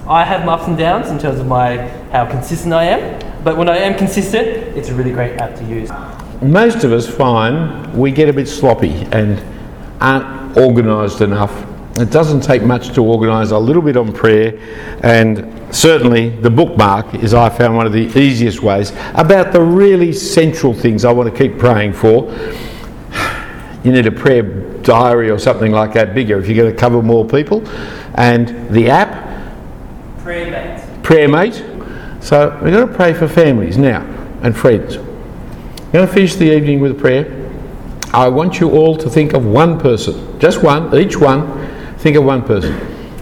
I 0.08 0.24
have 0.24 0.44
my 0.44 0.54
ups 0.54 0.66
and 0.66 0.76
downs 0.76 1.08
in 1.10 1.18
terms 1.20 1.38
of 1.38 1.46
my 1.46 1.76
how 2.10 2.26
consistent 2.26 2.74
I 2.74 2.84
am, 2.84 3.00
but 3.44 3.56
when 3.56 3.68
I 3.68 3.76
am 3.76 3.96
consistent, 3.96 4.48
it's 4.76 4.88
a 4.88 4.94
really 4.94 5.12
great 5.12 5.40
app 5.40 5.54
to 5.60 5.64
use. 5.64 5.90
most 6.42 6.82
of 6.82 6.90
us 6.90 7.06
find 7.08 7.94
we 7.94 8.10
get 8.10 8.28
a 8.28 8.32
bit 8.32 8.48
sloppy 8.48 9.06
and 9.12 9.40
aren't 10.00 10.56
organised 10.56 11.20
enough. 11.20 11.73
It 11.96 12.10
doesn't 12.10 12.40
take 12.40 12.62
much 12.62 12.92
to 12.94 13.04
organise 13.04 13.52
a 13.52 13.58
little 13.58 13.82
bit 13.82 13.96
on 13.96 14.12
prayer, 14.12 14.58
and 15.02 15.74
certainly 15.74 16.30
the 16.30 16.50
bookmark 16.50 17.14
is, 17.14 17.34
I 17.34 17.48
found, 17.50 17.76
one 17.76 17.86
of 17.86 17.92
the 17.92 18.06
easiest 18.18 18.62
ways 18.62 18.92
about 19.14 19.52
the 19.52 19.60
really 19.60 20.12
central 20.12 20.74
things 20.74 21.04
I 21.04 21.12
want 21.12 21.32
to 21.32 21.38
keep 21.38 21.56
praying 21.58 21.92
for. 21.92 22.32
You 23.84 23.92
need 23.92 24.06
a 24.06 24.12
prayer 24.12 24.42
diary 24.82 25.30
or 25.30 25.38
something 25.38 25.70
like 25.70 25.92
that 25.92 26.14
bigger 26.14 26.38
if 26.38 26.48
you're 26.48 26.56
going 26.56 26.74
to 26.74 26.78
cover 26.78 27.00
more 27.00 27.24
people, 27.24 27.66
and 28.14 28.68
the 28.70 28.90
app, 28.90 29.24
Prayer 30.24 30.50
mates. 30.50 30.86
Prayer 31.02 31.28
Mate. 31.28 31.62
So 32.20 32.58
we're 32.62 32.70
going 32.70 32.88
to 32.88 32.94
pray 32.94 33.12
for 33.12 33.28
families 33.28 33.76
now 33.76 34.00
and 34.42 34.56
friends. 34.56 34.96
I'm 34.96 35.92
going 35.92 36.06
to 36.06 36.12
finish 36.12 36.34
the 36.34 36.56
evening 36.56 36.80
with 36.80 36.92
a 36.92 36.94
prayer. 36.94 37.50
I 38.14 38.28
want 38.28 38.58
you 38.58 38.70
all 38.70 38.96
to 38.96 39.10
think 39.10 39.34
of 39.34 39.44
one 39.44 39.78
person, 39.78 40.40
just 40.40 40.62
one, 40.62 40.96
each 40.96 41.18
one. 41.18 41.73
Think 42.04 42.18
of 42.18 42.24
one 42.24 42.42
person. 42.42 42.78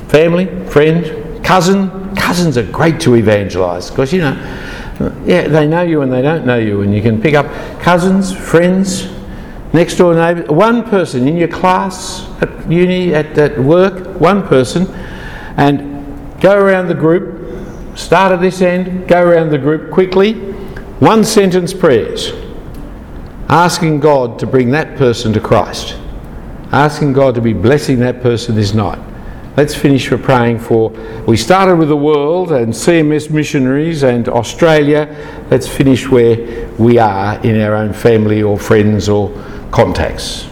Family, 0.08 0.46
friend, 0.66 1.44
cousin. 1.44 2.16
Cousins 2.16 2.58
are 2.58 2.64
great 2.64 2.98
to 3.02 3.14
evangelise 3.14 3.90
because 3.90 4.12
you 4.12 4.22
know, 4.22 4.32
yeah, 5.24 5.46
they 5.46 5.68
know 5.68 5.82
you 5.82 6.02
and 6.02 6.12
they 6.12 6.20
don't 6.20 6.44
know 6.44 6.58
you, 6.58 6.80
and 6.80 6.92
you 6.92 7.00
can 7.00 7.22
pick 7.22 7.34
up 7.34 7.46
cousins, 7.80 8.34
friends, 8.34 9.08
next 9.72 9.98
door 9.98 10.16
neighbour, 10.16 10.52
one 10.52 10.82
person 10.82 11.28
in 11.28 11.36
your 11.36 11.46
class, 11.46 12.28
at 12.42 12.68
uni, 12.68 13.14
at, 13.14 13.38
at 13.38 13.56
work, 13.56 14.18
one 14.20 14.48
person, 14.48 14.88
and 15.56 16.40
go 16.40 16.58
around 16.58 16.88
the 16.88 16.94
group, 16.94 17.96
start 17.96 18.32
at 18.32 18.40
this 18.40 18.60
end, 18.62 19.06
go 19.06 19.22
around 19.22 19.50
the 19.50 19.58
group 19.58 19.92
quickly, 19.92 20.32
one 20.98 21.22
sentence 21.22 21.72
prayers, 21.72 22.32
asking 23.48 24.00
God 24.00 24.40
to 24.40 24.46
bring 24.48 24.72
that 24.72 24.98
person 24.98 25.32
to 25.34 25.40
Christ, 25.40 26.01
asking 26.72 27.12
God 27.12 27.34
to 27.34 27.40
be 27.40 27.52
blessing 27.52 28.00
that 28.00 28.22
person 28.22 28.54
this 28.54 28.74
night. 28.74 28.98
Let's 29.56 29.74
finish 29.74 30.08
for 30.08 30.16
praying 30.16 30.60
for. 30.60 30.90
We 31.26 31.36
started 31.36 31.76
with 31.76 31.90
the 31.90 31.96
world 31.96 32.52
and 32.52 32.72
CMS 32.72 33.30
missionaries 33.30 34.02
and 34.02 34.26
Australia. 34.28 35.14
Let's 35.50 35.68
finish 35.68 36.08
where 36.08 36.68
we 36.78 36.98
are 36.98 37.38
in 37.44 37.60
our 37.60 37.74
own 37.74 37.92
family 37.92 38.42
or 38.42 38.58
friends 38.58 39.10
or 39.10 39.30
contacts. 39.70 40.51